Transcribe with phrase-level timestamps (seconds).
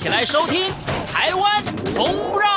[0.00, 0.64] 一起来收听
[1.12, 1.62] 《台湾
[1.94, 2.48] 红不让》。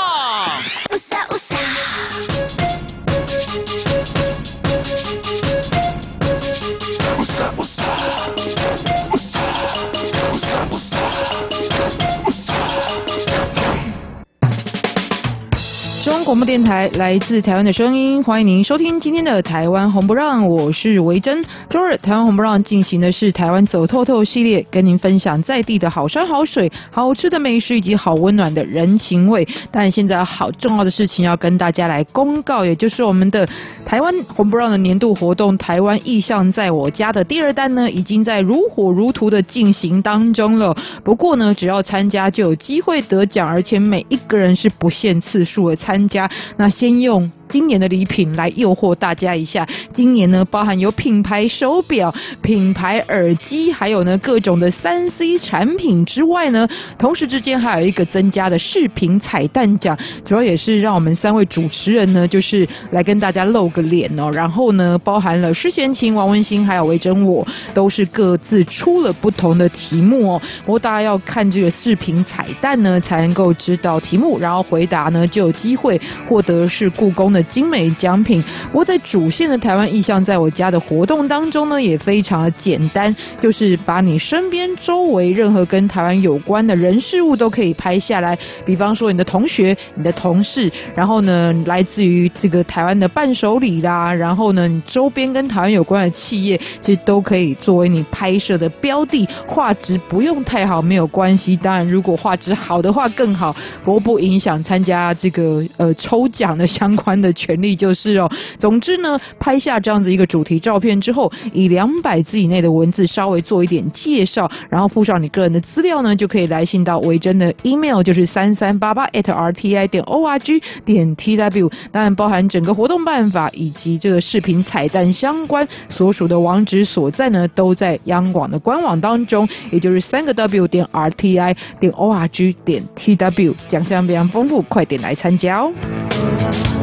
[16.26, 21.44] 广播电台来自台湾的声音，欢迎您收听今天的台湾红不让，我是维珍。
[21.74, 29.48] 周二台湾红不让进行的是台湾走透透系列，跟您分享在地的好山好水、好吃的美食以及好温暖的人情味。
[29.72, 33.50] 但现在好重要的事情要跟大家来公告，也就是我们的
[33.88, 40.78] 台湾红不让的年度活动——台湾意象在我家的第二弹呢，已经在如火如荼的进行当中了。
[41.04, 46.30] 不过呢，只要参加就有机会得奖，而且每一个人是不限次数的参加。
[46.56, 47.32] 那先用。
[47.54, 49.64] 今年的礼品来诱惑大家一下。
[49.94, 64.32] 今年呢，包含有品牌手表、品牌耳机，还有呢各种的三 C 产品之外呢，同时之间还有一个增加的视频彩蛋奖，主要也是让我们三位主持人呢，就是来跟大家露个脸哦。
[64.32, 70.42] 然后呢，包含了施贤琴、王文兴还有维珍，我都是各自出了不同的题目哦。
[70.66, 77.43] 不过大家要看这个视频彩蛋呢，才能够知道题目，然后回答呢就有机会获得是故宫的。
[77.44, 78.44] 精美奖品。
[78.72, 88.38] 不过在主线的台湾意象在我家的活动当中呢，也非常的简单，就是把你身边周围任何跟台湾有关的人事物都可以拍下来。
[88.66, 99.28] 比方说你的同学、你的同事，然后呢，来自于这个台湾的伴手礼啦，然后呢，你周边跟台湾有关的企业，其实都可以作为你拍摄的标的。
[99.48, 108.30] 画质不用太好没有关系，当然如果画质好的话更好，不过不影响参加这个呃抽奖的相关的权利就是哦，
[108.60, 136.83] 总之呢，拍下这样子一个主题照片之后，以两百字以内的文字稍微做一点介绍，然后附上你个人的资料呢，就可以来信到维珍的 email，就是三三八八 at @rti 点 org 点 tw，当然包含整个活动办法以及这个视频彩蛋相关所属的网址所在呢，都在央广的官网当中，也就是三个 w 点 rti 点 org 点 tw，奖项非常丰富，快点来参加哦。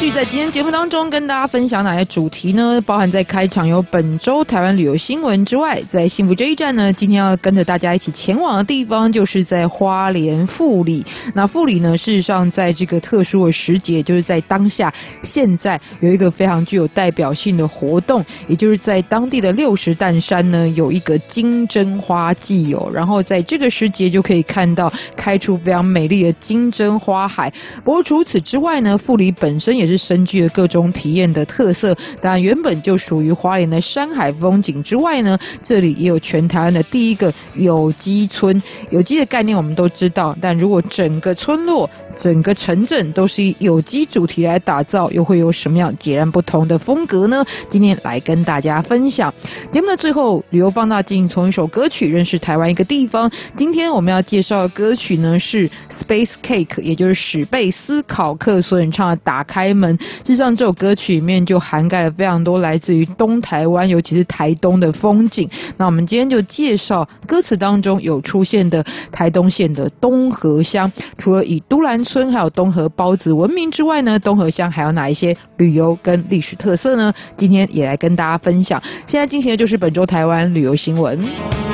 [0.00, 2.82] 续在今天节目当中跟大家分享哪些主题呢？
[2.86, 11.04] 包含在开场有本周台湾旅游新闻之外，在幸福这一站呢，今天要跟着大家一起前往的地方就是在花莲富里。
[11.34, 14.90] 那富里呢，事实上在这个特殊的时节，就是在当下
[15.22, 22.90] 现在有一个非常具有代表性的活动，也就是在当地的六十担山呢有一个金针花季哦。
[22.90, 27.52] 然后在这个时节就可以看到开出非常美丽的金针花海。
[27.84, 38.62] 不过除此之外呢，富里本身也是深具了各种体验的特色，当然原本就属于花莲的山海风景之外呢，这里也有全台湾的第一个有机村。
[38.90, 47.44] 有机的概念我们都知道，但如果整个村落，整个城镇都是以有机主题来打造，又会有什么样截然不同的风格呢？
[47.68, 49.32] 今天来跟大家分享。
[49.72, 53.30] 节目的最后，旅游放大镜从一首歌曲认识台湾一个地方。
[53.56, 55.68] 今天我们要介绍的歌曲呢是
[56.00, 59.96] Space Cake，也就是史贝斯考克所演唱的《打开门》。
[60.00, 65.48] 事实上，这首歌曲里面就涵盖了非常多来自于东台湾，尤其是台东的风景。
[65.78, 77.12] 那我们今天就介绍歌词当中有出现的台东县的东河乡，除了以都兰村还有东河包子闻名之外呢，东河乡还有哪一些旅游跟历史特色呢？
[77.38, 78.82] 今天也来跟大家分享。
[79.06, 81.69] 现在进行的就是本周台湾旅游新闻。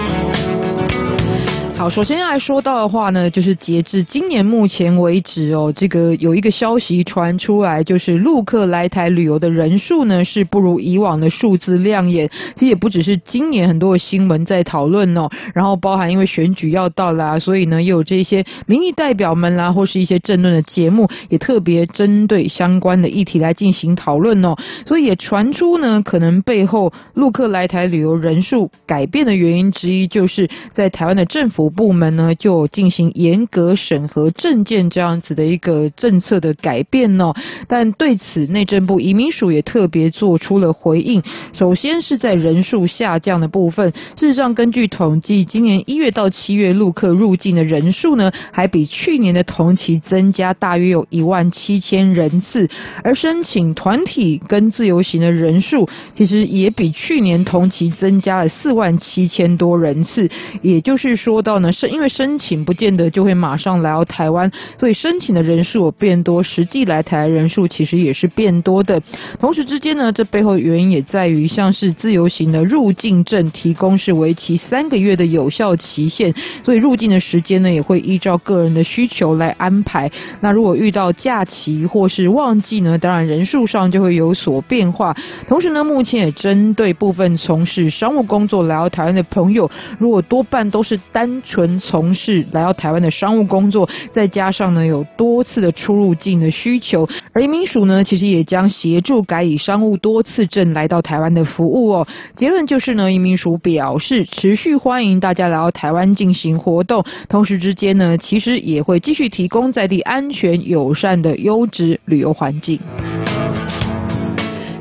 [1.76, 12.30] 好，首先要来说到的话呢，就是截至今年目前为止哦，这个有一个消息传出来，就是陆客来台旅游的人数呢是不如以往的数字亮眼。
[12.54, 24.56] 其实也不只是今年很多的新闻在讨论哦，然后包含因为选举要到啦，所以呢又有这些民意代表们啦，或是一些政论的节目，也特别针对相关的议题来进行讨论哦。
[24.86, 31.65] 所以也传出呢，可能背后陆客来台旅游人数改变的原因之一，就是在台湾的政府。
[31.70, 37.34] 部门呢就进行严格审核证件这样子的一个政策的改变哦，
[37.68, 41.22] 但对此内政部移民署也特别做出了回应。
[41.52, 52.68] 首先是在人数下降的部分，事实上根据统计，今年一月到七月陆客入境的人数呢，还比去年的同期增加大约有一万七千人次，
[53.02, 60.28] 而申请团体跟自由行的人数，其实也比去年同期增加了四万七千多人次，
[60.62, 69.02] 也就是说到是因为申请不见得就会马上来到台湾，所以申请的人数变多，实际来台人数其实也是变多的。
[69.38, 80.10] 同时之间呢，这背后原因也在于，像是自由行的入境证提供是为期三个月的有效期限，所以入境的时间呢也会依照个人的需求来安排。
[80.40, 85.16] 那如果遇到假期或是旺季呢，当然人数上就会有所变化。
[85.48, 102.06] 同时呢，目前也针对部分从事商务工作来到台湾的朋友，如果多半都是单纯从事来到台湾的商务工作，再加上呢有多次的出入境的需求，而移民署呢其实也将协助改以商务多次证来到台湾的服务哦。
[102.34, 112.78] 结论就是呢，移民署表示持续欢迎大家来到台湾进行活动，同时之间呢，其实也会继续提供在地安全友善的优质旅游环境。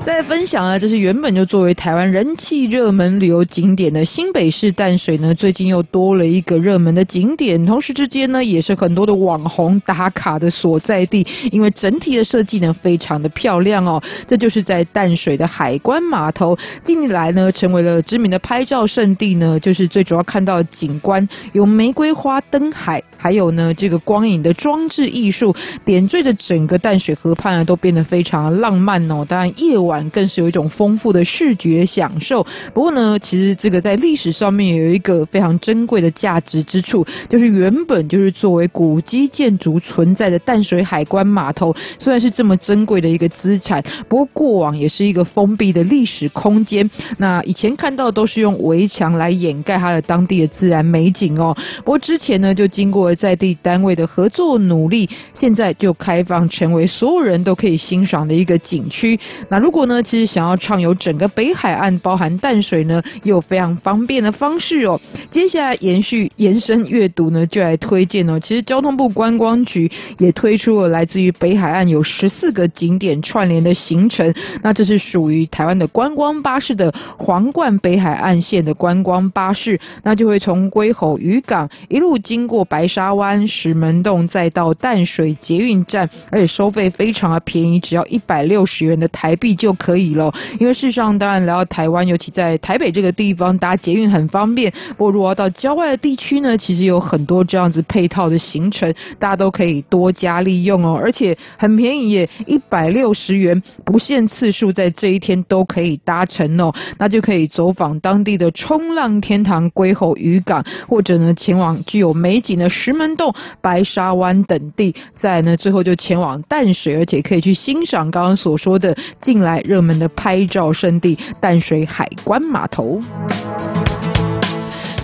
[0.06, 14.00] 再分享啊，这是原本就作为台湾人气热门旅游景点的新北市淡水呢，最近又多了一个热门的景点，同时之间呢，也是很多的网红打卡的所在地，因为整体的设计呢，非常的漂亮哦。
[14.28, 29.26] 这就是在淡水的海关码头，近年来呢，成为了知名的拍照圣地呢，就是最主要看到景观有玫瑰花灯海，还有呢这个光影的装置艺术，点缀着整个淡水河畔啊，都变得非常浪漫哦。
[29.28, 29.95] 当然夜晚。
[30.10, 32.46] 更是有一种丰富的视觉享受。
[32.74, 46.90] 不过呢，其实这个在历史上面有一个非常珍贵的价值之处，就是原本就是作为古迹建筑存在的淡水海关码头，虽然是这么珍贵的一个资产，不过过往也是一个封闭的历史空间。
[47.18, 51.56] 那以前看到都是用围墙来掩盖它的当地的自然美景哦。
[51.80, 59.20] 不过之前呢，就经过在地单位的合作努力，现在就开放成为所有人都可以欣赏的一个景区。
[59.50, 65.00] 那如果呢，其实想要畅游整个北海岸，包含淡水呢，也有非常方便的方式哦。
[65.30, 68.40] 接下来延续延伸阅读呢，就来推荐哦。
[68.40, 74.34] 其实交通部观光局也推出了来自于北海岸有十四个景点串联的行程。
[74.64, 89.75] 那这是属于台湾的观光巴士的皇冠北海岸线的观光巴士，那就会从龟吼渔港一路经过白沙湾、石门洞，再到淡水捷运站，而且收费非常的便宜，只要一百六十元的台币就。
[89.76, 94.72] 可以喽，因为事实上，当然来到台湾，尤其在台北这个地方搭捷运很方便。
[94.98, 106.74] 不过，如果要到郊外的地区呢，其实有很多这样子配套的行程，大家都可以多加利用哦，而且很便宜耶，一百六十元，不限次数，在这一天都可以搭乘哦。
[106.98, 119.62] 那就可以走访当地的冲浪天堂龟吼渔港，或者呢前往具有美景的石门洞、白沙湾等地，再呢最后就前往淡水，而且可以去欣赏刚刚所说的近来。
[119.66, 123.02] 热门的拍照圣地淡水海关码头。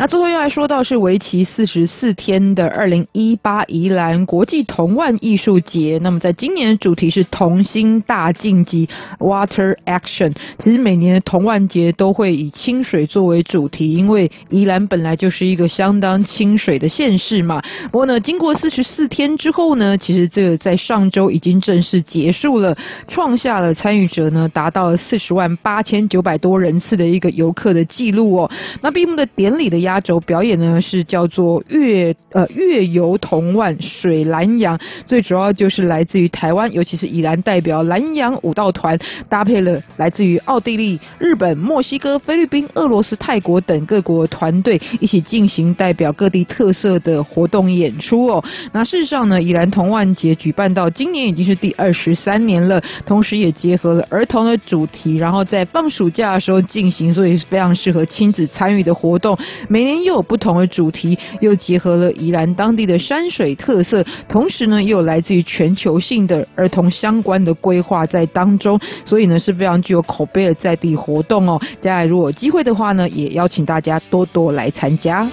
[0.02, 6.00] 那最后又来说到是为期四十四天的二零一八宜兰国际童玩艺术节。
[6.02, 8.90] 那么在今年的主题是童心大竞技
[9.20, 10.34] Water Action。
[10.58, 17.62] 其实每年的童玩节都会以清水作为主题，因为宜兰本来就是一个相当清水的县市嘛。
[17.92, 22.76] 不过呢，经过四十四天之后呢，其实这个在上周已经正式结束了，
[23.08, 28.50] 创下了参与者呢达到了四十万八千九百多人次的一个游客的记录哦。
[28.82, 48.42] 那闭幕的典礼的压压轴表演呢是叫做月呃月游同万水蓝洋，最主要就是来自于台湾，尤其是以兰代表蓝洋舞蹈团，搭配了来自于奥地利、日本、墨西哥、菲律宾、俄罗斯、泰国等各国团队一起进行代表各地特色的活动演出哦。
[48.72, 59.38] 那事实上呢，以兰同万节举办到今年已经是第二十三年了，同时也结合了儿童的主题，然后在放暑假的时候进行，所以非常适合亲子参与的活动。
[59.68, 71.60] 每年又有不同的主题，又结合了宜兰当地的山水特色，同时呢，又有来自于全球性的儿童相关的规划在当中，所以呢是非常具有口碑的在地活动哦。
[71.80, 75.30] 接下来如果有机会的话呢，也邀请大家多多来参加。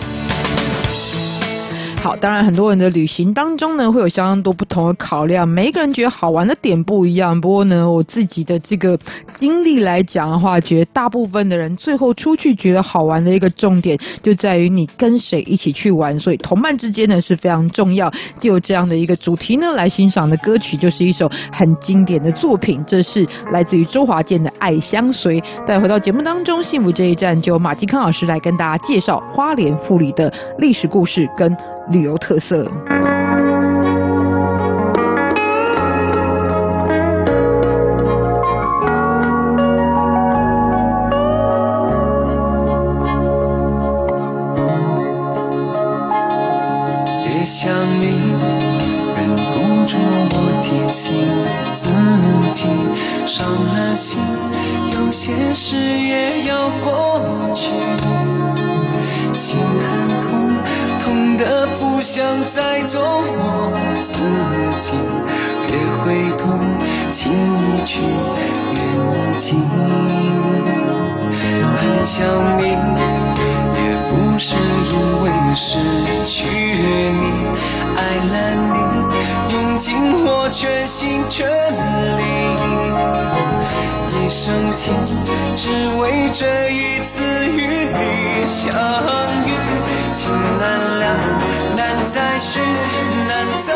[2.00, 7.38] 好，当然很多人的旅行当中呢，会有相当多不同的考量，每一个人觉得好玩的点不一样。
[7.38, 8.99] 不过呢，我自己的这个
[9.35, 16.19] 经历来讲的话，觉得大部分的人最后出去觉得好玩的一个重点，就在于你跟谁一起去玩。
[16.19, 18.11] 所以同伴之间呢是非常重要。
[18.38, 25.40] 就这样的一个主题呢来欣赏的歌曲，就是一首很经典的作品，这是来自于周华健的《爱相随》。
[25.67, 31.55] 再回到节目当中，幸福这一站就马继康老师来跟大家介绍花莲富里的历史故事跟。
[31.90, 32.71] 旅游特色。
[47.50, 48.04] 想你，
[49.16, 49.97] 忍不住
[50.30, 51.02] 我提醒
[51.83, 51.88] 自
[52.52, 52.68] 己，
[53.26, 54.21] 伤了心，
[54.92, 57.08] 有些事也要过
[62.28, 63.73] 不想再做我
[64.12, 64.20] 自
[64.82, 64.92] 己，
[65.66, 65.73] 别
[66.04, 66.06] 回
[66.37, 66.44] 头，
[67.11, 68.02] 轻易去
[68.75, 68.76] 远
[69.40, 69.49] 近，
[71.78, 72.18] 很想
[72.58, 72.62] 你。
[73.73, 73.80] 也
[74.11, 74.44] 不是
[74.90, 74.92] 因
[75.23, 75.68] 为失
[76.23, 76.37] 去
[77.12, 77.25] 你，
[77.97, 78.35] 爱了
[78.75, 78.76] 你，
[79.54, 79.87] 用尽
[80.26, 81.49] 我全心全
[82.18, 82.20] 力，
[84.12, 84.94] 一生情，
[85.56, 87.16] 只为这一次
[87.47, 88.68] 与你相
[89.47, 89.77] 遇。
[90.28, 91.16] 情难了，
[91.75, 92.61] 难再续，
[93.26, 93.68] 难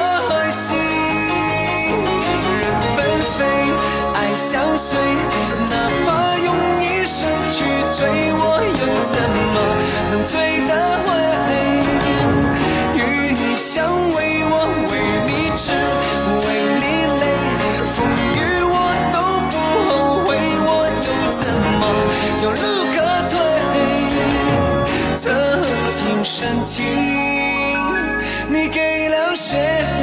[26.72, 26.82] 情，
[28.48, 30.01] 你给了谁？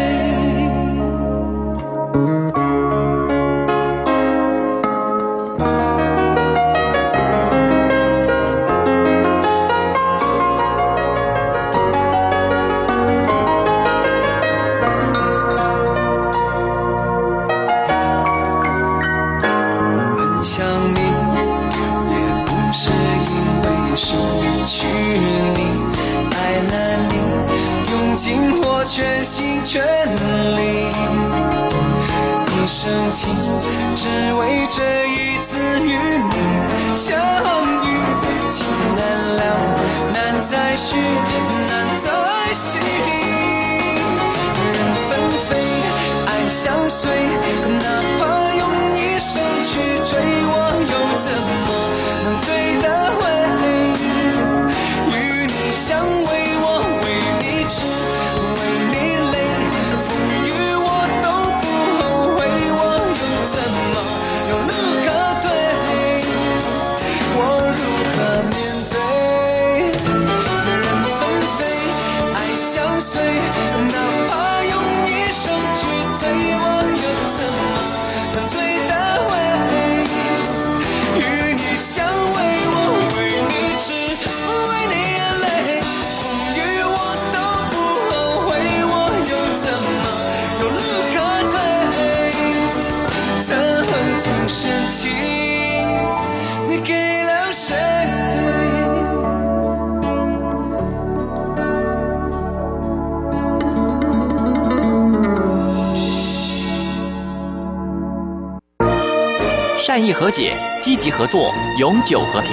[109.79, 112.51] 善意和解，积极合作，永久和平。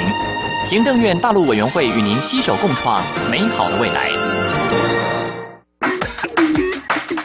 [0.65, 4.09] 行政院大陆委员会与您携手共创美好的未来。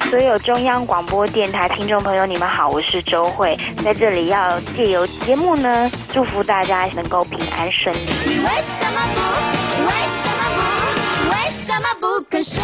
[0.10, 8.10] 所有中央广播电台听众朋友，你们好，我是周慧，在这里要借由节目呢，祝福大家能够平安顺利。
[8.26, 9.22] 你为什么不？
[9.86, 9.92] 为
[10.24, 11.30] 什么不？
[11.30, 12.62] 为什么不肯说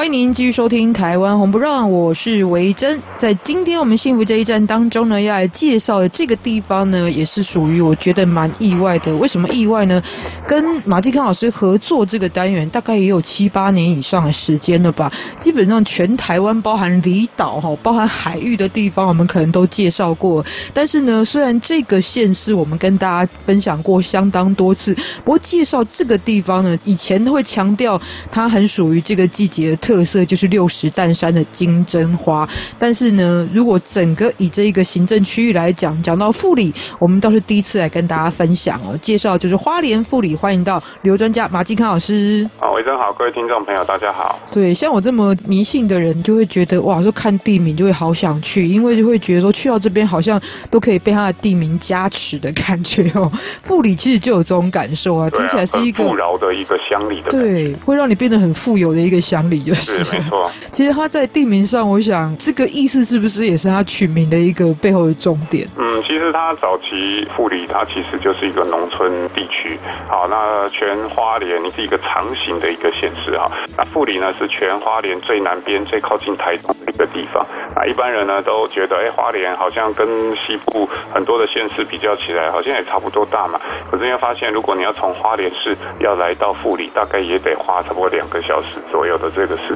[0.00, 2.98] 欢迎您继续收听《台湾红不让》，我是维珍。
[3.18, 9.14] 在今天我们幸福这一站当中呢，要来介绍的这个地方呢，也是属于我觉得蛮意外的。
[9.14, 10.02] 为什么意外呢？
[10.48, 15.12] 跟马继康老师合作这个单元，大概也有七八年以上的时间了吧。
[15.38, 20.42] 基本上全台湾，包含离岛哈，包含海域的地方，我们可能都介绍过。
[20.72, 24.94] 但是呢，虽然这个县市我们跟大家分享过相当多次，
[25.26, 28.00] 不过介绍这个地方呢，以前都会强调
[28.32, 29.89] 它很属于这个季节的。
[29.90, 42.48] 特色就是六十担山的金针花，但是呢，如果整个以这一个行政区域来讲，讲到富里，我们倒是第一次来跟大家分享哦，介绍就是花莲富里，欢迎到旅游专家马继康老师。
[42.60, 44.38] 啊，维珍好，各位听众朋友，大家好。
[44.52, 53.28] 对，像我这么迷信的人，就会觉得哇，说看地名就会好想去，因为就会觉得说去到这边好像都可以被它的地名加持的感觉哦。
[53.64, 60.04] 富里其实就有这种感受啊，听起来是一个富饶的一个乡里的，对，会让你变得很富有的一个乡里，就是。
[60.12, 60.50] 没错。
[60.72, 65.68] 其实它在地名上，我想这个意思是不是也是它取名的一个背后的重点？
[65.76, 69.78] 嗯，其实它早期富里，它其实就是一个农村地区。
[70.08, 73.50] 好，那全花莲是一个长形的一个县市哈。
[73.76, 77.44] 那富里呢是全花莲最南边、最靠近台东的一个地方。
[77.74, 80.06] 那一般人呢都觉得，哎，花莲好像跟
[80.36, 83.60] 西部很多的县市比较起来，好像也差不多大嘛。
[83.90, 89.69] 可是因为发现，如果你要从花莲市要来到富里，大概也得花差不多两个小时左右的这个时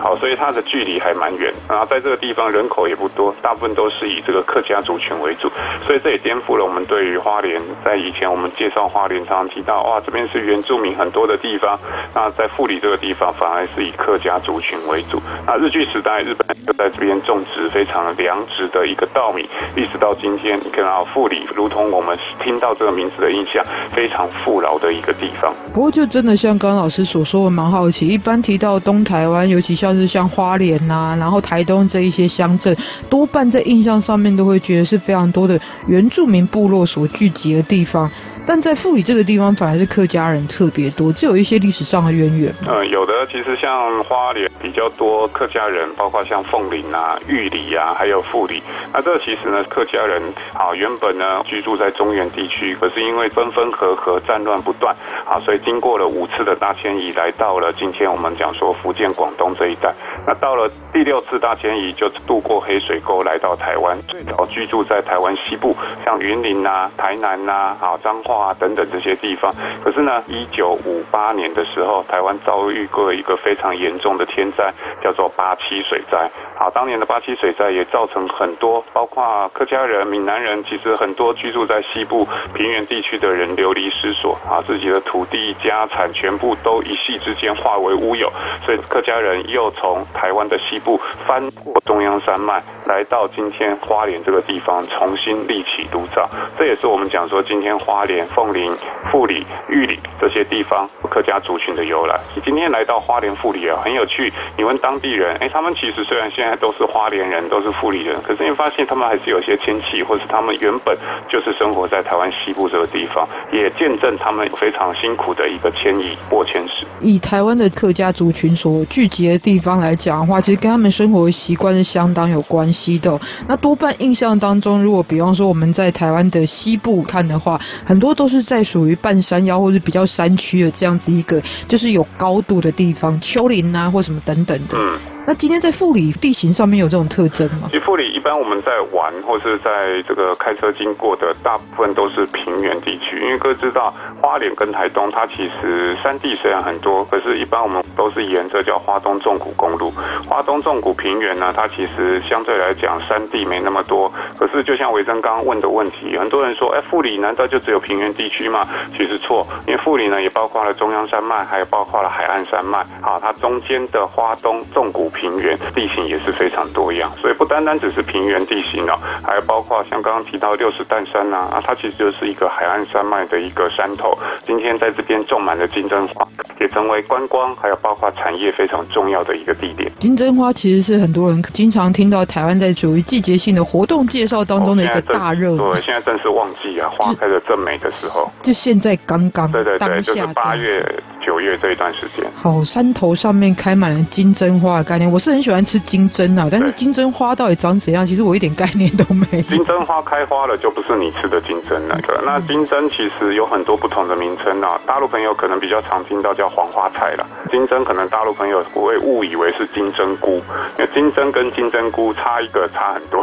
[0.00, 1.52] 好，所以它的距离还蛮远。
[1.68, 5.50] 然后在这个地方人口也不多，大部分都是以这个客家族群为主，
[5.86, 11.78] 所以这也颠覆了我们对于花莲在以前我们介绍花莲常常提到，哇，这边是原住民很多的地方。
[12.14, 15.20] 那在富里这个地方反而是以客家族群为主。
[15.46, 23.64] 那日据时代，日本就在这边种植非常良质的一个稻米，一直到今天，你看到富里如同我们听到这个名字的印象，
[23.94, 25.54] 非常富饶的一个地方。
[25.72, 28.08] 不过就真的像刚老师所说的，蛮好奇。
[28.08, 32.76] 一般提到东台湾，尤其像是像花莲呐、啊，然后台东这一些乡镇，
[33.08, 38.10] 多半在印象上面都会觉得是非常多的原住民部落所聚集的地方。
[38.50, 42.52] 但在富里这个地方，反而是客家人特别多，这有一些历史上的渊源。
[42.66, 43.14] 嗯，有的。
[43.30, 48.60] 其实像花莲比较多客家人，包括像凤林啊、玉里啊，还有富里。
[48.92, 50.20] 那这其实呢，客家人
[50.52, 54.92] 啊，原本呢居住在中原地区，可是因为分分合合、战乱不断
[55.24, 59.94] 啊，所以经过了五次的大迁移，来到了今天我们讲说福建、广东这一带。
[60.26, 68.39] 那到了第六次大迁移，就渡过黑水沟来到台湾，最早居住在台湾西部，像云林啊、台南啊、啊彰化。
[68.40, 69.54] 啊，等等这些地方，
[69.84, 76.30] 可是呢，一九五八年的时候，台湾遭遇过一个非常严重的天灾，叫做八七水灾。
[76.56, 88.32] 好，当年的八七水灾也造成很多，包括客家人、闽南人，其实很多居住在西部平原地区的人流离失所啊，自己的土地、家产全部都一夕之间化为乌有。
[88.64, 96.28] 所以客家人又从台湾的西部翻过中央山脉，来到今天花莲这个地方，重新立起炉灶。
[96.58, 98.26] 这也是我们讲说今天花莲。
[98.34, 98.72] 凤林、
[99.10, 102.18] 富里、玉里这些地方客家族群的由来。
[102.34, 104.32] 你今天来到花莲富里啊，很有趣。
[104.56, 110.96] 你问当地人，哎，他们其实虽然现在都是花莲人，都是富里人，可是你发现他们还是有些亲戚，或是他们原本
[111.28, 116.86] 就是生活在台湾西部这个地方，也见证他们非常辛苦的一个迁移过迁史。
[117.00, 123.18] 以台湾的客家族群所聚集的地方来讲的话，其实跟他们生活习惯是相当有关系的。
[123.48, 134.76] 那多半印象当中，如果比方说我们在台湾的西部看的话，很多都是在属于半山腰或者比较山区的这样子一个，就是有高度的地方，丘陵啊或什么等等的。
[134.78, 137.68] 嗯那今天在富里地形上面有这种特征吗？
[137.70, 149.92] 其实富里一般我们在玩或是在这个开车经过的大部分都是平原地区，因为各位知道花莲跟台东它其实山地虽然很多，可是一般我们都是沿着叫花东纵谷公路。
[150.26, 154.10] 花东纵谷平原呢，它其实相对来讲山地没那么多。
[154.36, 158.66] 可是就像维珍刚刚问的问题，很多人说，哎，富里难道就只有平原地区嘛？
[158.96, 162.78] 其实错，因为富里呢也包括了中央山脉，还有包括了海岸山脉。
[163.00, 165.08] 啊，它中间的花东纵谷。
[165.20, 174.16] 平原地形也是非常多样，所以不单单只是平原地形哦，还有包括像刚刚提到六十担山呐，啊，它其实就是一个海岸山脉的一个山头。
[174.42, 176.26] 今天在这边种满了金针花，
[176.58, 179.90] 也成为观光还有包括产业非常重要的一个地点。
[179.98, 185.56] 金针花其实是很多人经常听到台湾在属于季节性的活动介绍当中的一个大热。
[185.56, 188.30] 对，现在正是旺季啊，花开的正美的时候。
[188.42, 190.84] 就现在刚刚，对对对，就是八月。
[191.20, 199.42] 九月这一段时间，好，山头上面开满了金针花的概念，我是很喜欢吃金针啊，但是金针花到底长怎样，其实我一点概念都没有。
[199.42, 202.22] 金针花开花了，就不是你吃的金针那个。
[202.24, 207.26] 那金针其实有很多不同的名称啊，大陆朋友可能比较常听到叫黄花菜了。
[207.50, 210.42] 金针可能大陆朋友不会误以为是金针菇，
[210.78, 213.22] 因为金针跟金针菇差一个差很多。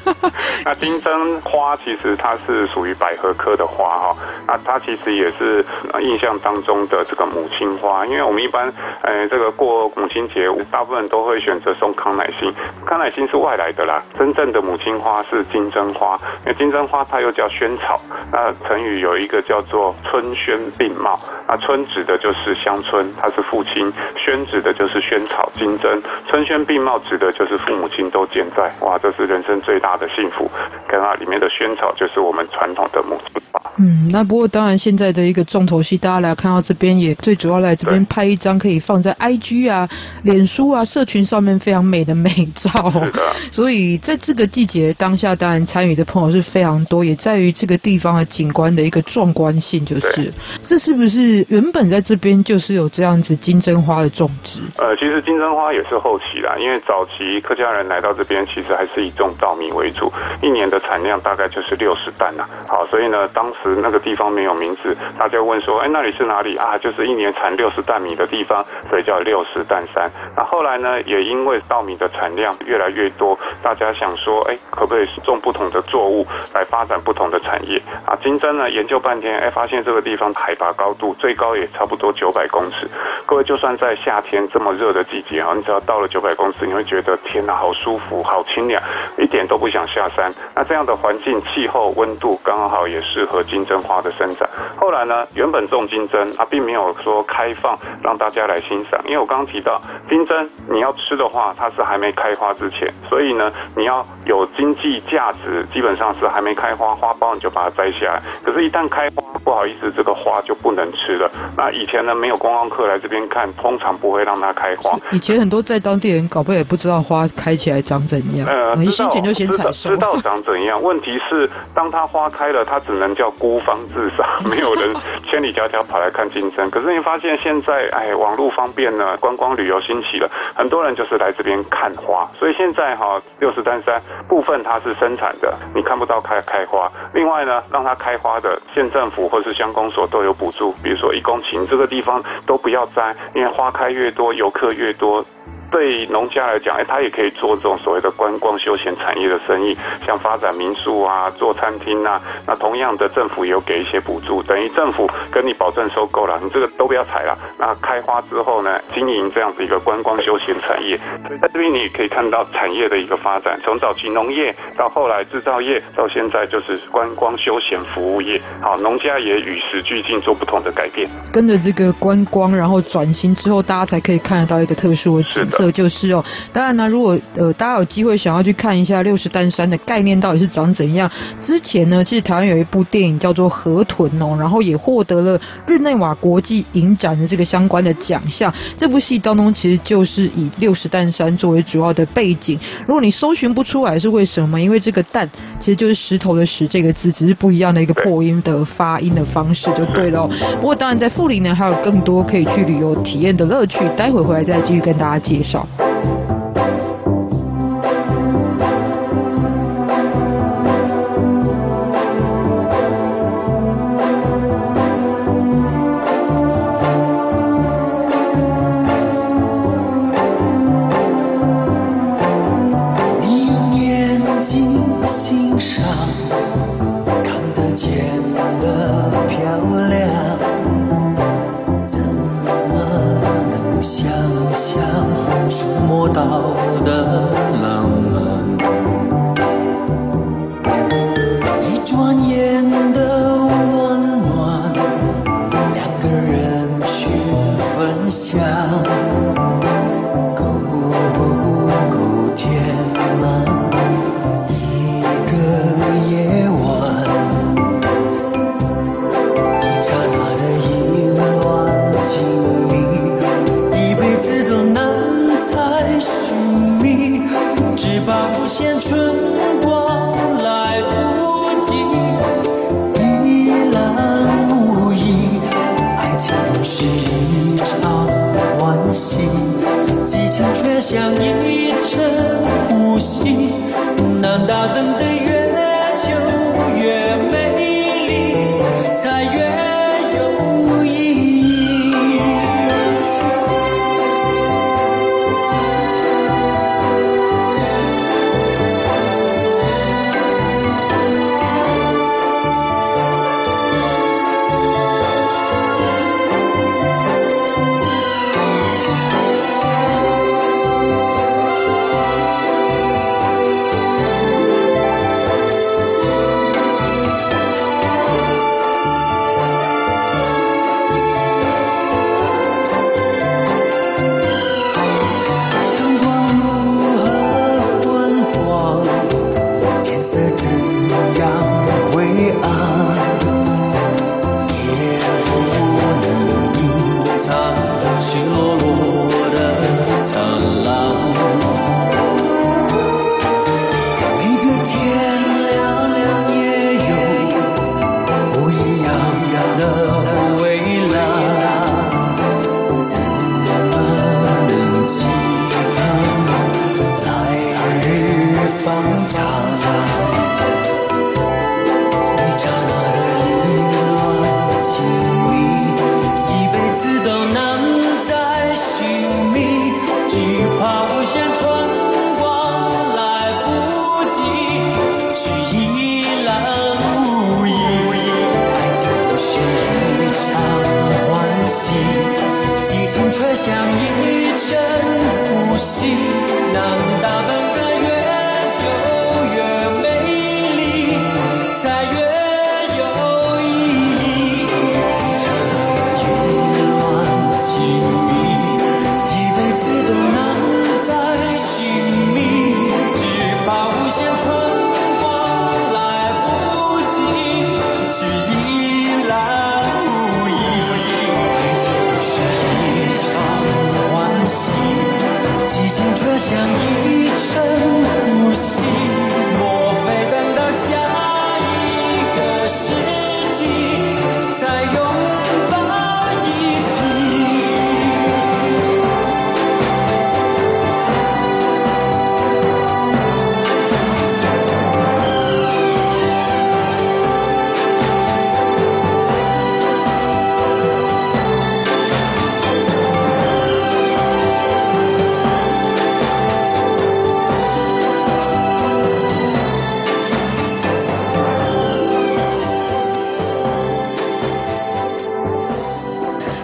[0.64, 5.64] 那金针花其实它是属于百合科的花哈，那它其实也是
[6.00, 7.25] 印象当中的这个。
[7.26, 12.52] 母亲花，因为我们一般，呃，这个过母亲节，大部分都会选择送康乃馨。
[12.84, 16.18] 康乃馨是外来的啦，真正的母亲花是金针花。
[16.44, 18.00] 因为金针花它又叫萱草，
[18.32, 21.18] 那成语有一个叫做春萱并茂。
[21.48, 26.02] 那春指的就是乡村，它是父亲；萱指的就是萱草金针。
[26.28, 28.72] 春萱并茂指的就是父母亲都健在。
[28.86, 30.50] 哇，这是人生最大的幸福。
[30.88, 33.60] 看它里面的萱草就是我们传统的母亲花。
[33.78, 39.88] 嗯，那不过当然现在的一个重头戏，大家来看到这边也最主要来这边拍一张可以放在 IG 啊、
[40.22, 42.90] 脸书啊、社群上面非常美的美照。
[42.90, 43.20] 是的。
[43.50, 54.60] 所以在这个季节当下，当然参与的朋友是非常多，也在于这个地方的景观的一个壮观性，就是这是不是原本在这边就是有这样子金针花的种植？
[54.78, 62.44] 呃，其实金针花也是后期啦，因为早期客家人来到这边，其实还是以种稻米为主，一年的产量大概就是六十担呐。
[62.66, 66.76] 好，所以呢，当时那个地方没有名字，大家问说，哎，那里是哪里啊？
[66.78, 70.10] 就是一年产六十担米的地方，所以叫六十担山。
[70.36, 78.16] 那后来呢，也因为稻米的产量越来越多，大家想说，哎，可不可以种不同的作物来发展不同的产业啊？
[78.22, 82.88] 金针呢，研究半天，哎，发现这个地方海拔高度最高也差不多九百公尺。
[83.24, 88.82] 各位，就算在夏天这么热的季节啊，你只要到了九百公尺，你会觉得天哪，好舒服，好清凉，
[89.18, 90.32] 一点都不想下山。
[90.54, 94.48] 那这样的环境、气候、温度刚好也适合金针花的生长。
[94.76, 108.22] 后来呢，原本种金针啊，并没有说开放让大家来欣赏，因为我刚刚提到金针你要吃的话，它是还没开花之前，所以呢，你要有经济价值，基本上是还没开花，花苞你就把它摘下来。
[108.42, 111.30] 可是，一旦开花，不好意思，这个花就不能吃了。
[111.56, 114.96] 那以前呢，没有观光客来这边看，通常不会让它开花。
[115.10, 120.82] 以前很多在当地人搞不好也不知道花开起来长怎样，呃，一先前就先采收，知道长怎样。
[120.82, 124.94] 问题是，当它花开了，它只能叫孤芳自赏， 没有人
[125.28, 126.70] 千里迢迢跑来看金针。
[126.70, 132.28] 可是你发现现在，哎，网络方便了，观光旅游兴起了，很多人就是来这边看花。
[132.34, 136.90] 所以现在哈，六十三山部分它是生产的，你看不到开开花。
[137.12, 145.24] 另外呢，让它开花的县政府或是乡公所都有补助，比如说一公顷这个地方都不要摘，因为花开越多，游客越多。
[145.70, 149.76] 对农家来讲，哎，他也可以做这种所谓的观光休闲产业的生意，
[150.06, 152.20] 像发展民宿啊、做餐厅啊。
[152.46, 157.36] 那同样的，政府也有给一些补助，等于政府跟你保证收购了，你这个都不要采了。
[157.58, 160.98] 那开花之后呢，经营这样子一个观光休闲产业。
[161.40, 168.40] 在这边你也可以看到产业的一个发展，从早期农业到后来制造业，到现在就是观光休闲服务业。
[168.60, 171.08] 好，农家也与时俱进，做不同的改变。
[171.32, 175.72] 跟着这个观光，然后转型之后，大家才可以看得到一个特殊的景色。
[175.72, 188.52] 就是哦，当然呢，如果呃大家有机会想要去看一下六十担山的概念到底是长怎样，之前呢，其实台湾有一部电影叫做《河豚》哦，然后也获得了日内瓦国际影展的这个相关的奖项。
[188.76, 192.58] 这部戏当中其实就是以六十担山作为主要的背景。
[192.86, 194.60] 如果你搜寻不出来是为什么？
[194.60, 200.30] 因为这个“担”其实就是石头的“石”这个字，只是不一样的一个破音的发音的方式就对了哦。
[200.60, 205.45] 不过当然在富林呢，还有更多可以去旅游体验的乐趣，待会回来再继续跟大家介绍。
[205.52, 206.45] 그.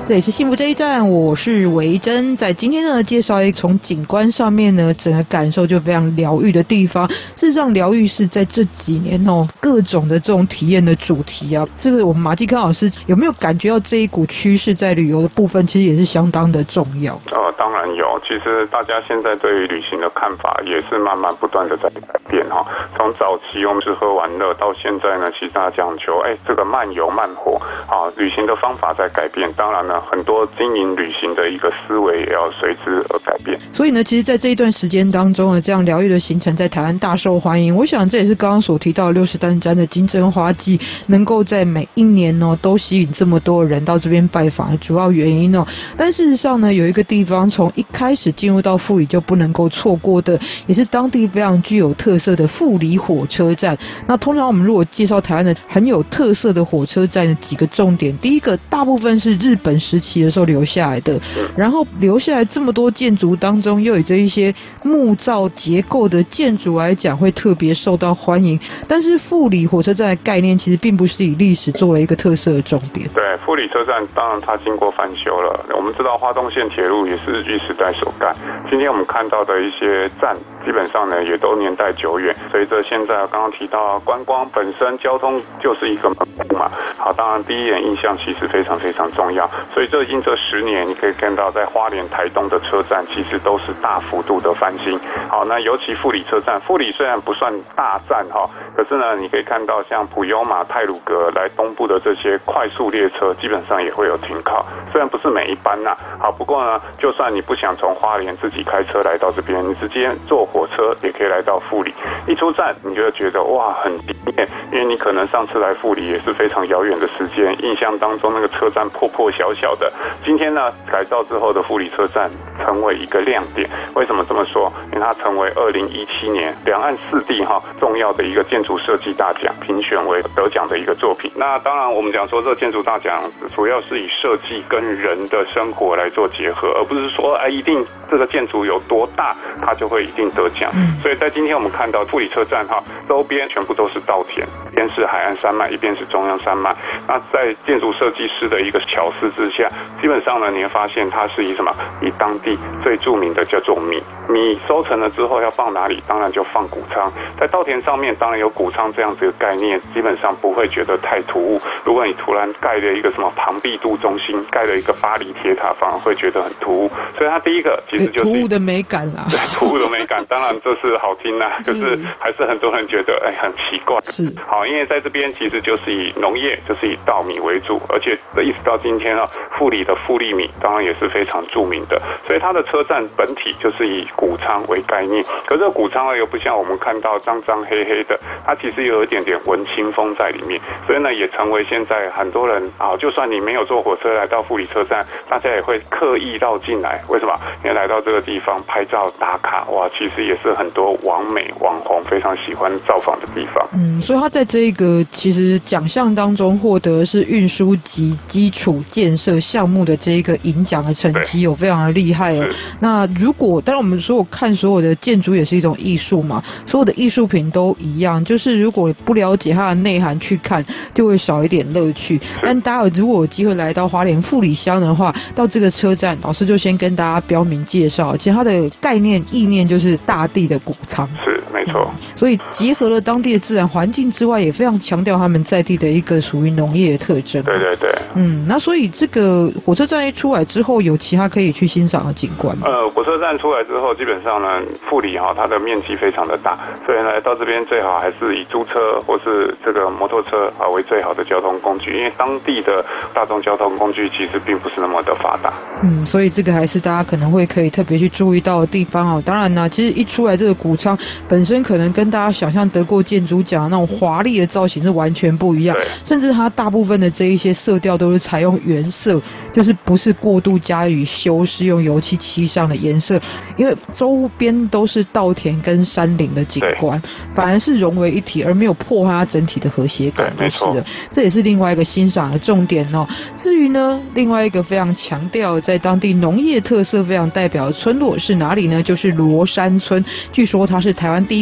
[0.05, 2.37] 这里是幸福这一站，我是维珍。
[2.37, 7.09] 在今天呢，介绍一个从景观上面呢，整个感受就非常疗愈的地方。
[7.37, 11.65] 事实上，疗愈是在这几年哦，各种的这种体验的主题啊。
[11.77, 17.15] 这个我们马继康老师有没有感觉到这一股趋势在旅游的部分，其实也是相当的重要？
[17.31, 18.21] 呃，当然有。
[18.27, 22.67] 其实大家现在对于旅行的看法也是慢慢不断的在改变哈。
[22.97, 29.49] 从早期我们吃喝玩乐，到现在呢，其实大家讲求哎，这个慢游慢活啊，旅行的方法在改变。
[29.57, 29.92] 当然呢。
[29.93, 33.59] 啊很多经营旅行的一个思维也要随之而改变。
[33.73, 37.77] 所以呢，其实，在这一段时间当中呢，这样疗愈的行程在台湾大受欢迎。
[37.77, 45.67] 我想这也是刚刚所提到六十担詹的金针花季能够在每一年呢都吸引这么多人到这边拜访的主要原因哦。
[45.97, 53.77] 但事实上呢，有一个地方从一开始进入到富里就不能够错过的，也是当地非常具有特色的富里火车站。
[54.07, 61.21] 那通常我们如果介绍台湾的很有特色的火车站的几个重点，第一个大部分是日本时期的时候留下来的，
[61.57, 68.59] 然后留下来这么多建筑当中，又有这一些木造结构的建筑来讲，会特别受到欢迎。
[68.89, 73.09] 但是富里火车站的概念其实并不是以历史作为一个特色的重点。
[73.15, 75.67] 对，富里车站当然它经过翻修了。
[75.77, 78.35] 我们知道花东线铁路也是日据时代所盖。
[78.71, 82.35] 今天我们看到的一些站，基本上呢也都年代久远。
[82.51, 89.49] 随着现在刚刚提到观光本身交通就是一个门户嘛，好，当然第一眼印象其实非常非常重要。
[89.73, 95.01] 所以最近这十年，你可以看到在花莲、台东的车站其实都是大幅度的翻新。
[95.31, 104.65] 好，那尤其富里车站，富里虽然不算大站哈，可是呢，你可以看到像普悠玛、泰鲁格来东部的这些快速列车，基本上也会有停靠。
[104.91, 111.95] 虽然不是每一班呐，好，不过呢，就算你不想从花莲自己开车来到这边，你直接坐火车也可以来到富里。
[112.27, 119.91] 一出站，你就会觉得哇，很惊艳，因为你可能上次来富里也是非常遥远的时间，印象当中那个车站破破小小的。
[120.25, 123.71] 今天呢，改造之后的富里车站成为一个亮点。
[123.95, 124.73] 为什么这么说？
[124.93, 131.31] 因为它成为二零一七年两岸四地哈重要的一个建筑设计大奖评选为得奖的一个作品。
[131.37, 133.23] 那当然，我们讲说这建筑大奖
[133.55, 140.73] 主要是以设计跟人的生活来做结合，而不是说哎一定这个建筑有多大，它就会一定得奖。
[141.01, 144.45] 所以在今天我们看到富里车站哈周边全部都是稻田，
[144.75, 146.75] 边是海岸山脉，一边是中央山脉。
[147.07, 151.75] 那在建筑设计师的一个巧思之下，基本上呢，你会发现它是以什么？
[152.01, 156.03] 以当地最著名的叫做米，米收成了之后要放哪里？
[156.07, 157.13] 当然就放谷仓。
[157.39, 161.61] 在稻田上面当然有谷仓这样子的概念，基本上不会觉得太突兀。
[161.85, 166.91] 如果你突然盖了一个什么庞毕度中心，盖了一个巴黎铁塔，反而会觉得很突兀。
[167.17, 169.27] 所以它第一个其实就是突兀的美感啦。
[169.31, 174.01] 对，突兀的美感，当然这是好听呐，可是还是很多人觉得哎很奇怪。
[174.05, 185.25] 是好，因为在这边其实就是以农业，就是以稻米为主，而且一直到今天啊，富里的富力米当然也是非常著名的，所以它的车站本体就是以谷仓为概念。
[185.47, 197.01] 可是这谷仓呢，又不像我们看到脏脏黑黑的，它其实有一点点文青风在里面，所以呢，也成为现在很多人啊，就算你没有坐火车来到富里车站，大家也会刻意绕进来。
[197.09, 197.33] 为什么？
[197.65, 203.67] 因为来到这个地方拍照打卡，哇，其实也是很多网美网红非常喜欢造访的地方。
[203.75, 212.47] 嗯，所以它在这个其实奖项当中获得是运输及基础建设项目的这个银奖的成绩有非常的厉害哦。
[212.79, 220.63] 那如果当然我们说我看所有的建筑也是一种艺术嘛，所有的艺术品都一样，就是如果不了解它的内涵去看，
[220.93, 222.21] 就会少一点乐趣。
[222.43, 231.09] 但大家如果有机会来到花莲富里乡的话，到这个车站，老师就先跟大家标明介绍，其实它的概念意念就是大地的谷仓。
[231.25, 231.32] 是，
[231.65, 231.91] 没错。
[232.17, 237.43] 所以结合了当地的自然环境之外，也非常强调他们在地的一个属于农业的特征。
[237.43, 237.91] 对对对。
[238.15, 242.67] 嗯，那所以这个火车站一出来之后，有其他可以去欣赏的景观吗？
[242.69, 255.53] 呃，火车站出来之后，基本上呢，富里哈它的面积非常的大，所以呢到这边最好还是以租车或是这个摩托车啊为最好的交通工具，因为当地的大众交通工具其实并不是那么的发达。
[255.83, 259.23] 嗯，所以这个还是大家可能会可以特别去注意到的地方哦。
[259.25, 260.97] 当然呢，其实一出来这个谷仓
[261.29, 269.21] 本身可能跟大家想象得过建筑奖那种华丽的造型是完全不一样，甚至它大部分的这一些色调都是采用原色，
[269.53, 273.21] 就是不是过度加以修饰，用油漆漆上的颜色，
[273.57, 277.03] 因为周边都是稻田跟山林的景观，
[277.35, 280.85] 反而是融为一体，而没有破坏它整体的和谐感，就是的。
[281.11, 283.05] 这也是另外一个欣赏的重点哦。
[283.37, 288.83] 至于呢，另外一个非常强调在当地农业特色非常代表的村落是哪里呢？
[288.83, 290.05] 就是罗山村。
[290.31, 291.42] 据说它是台湾第一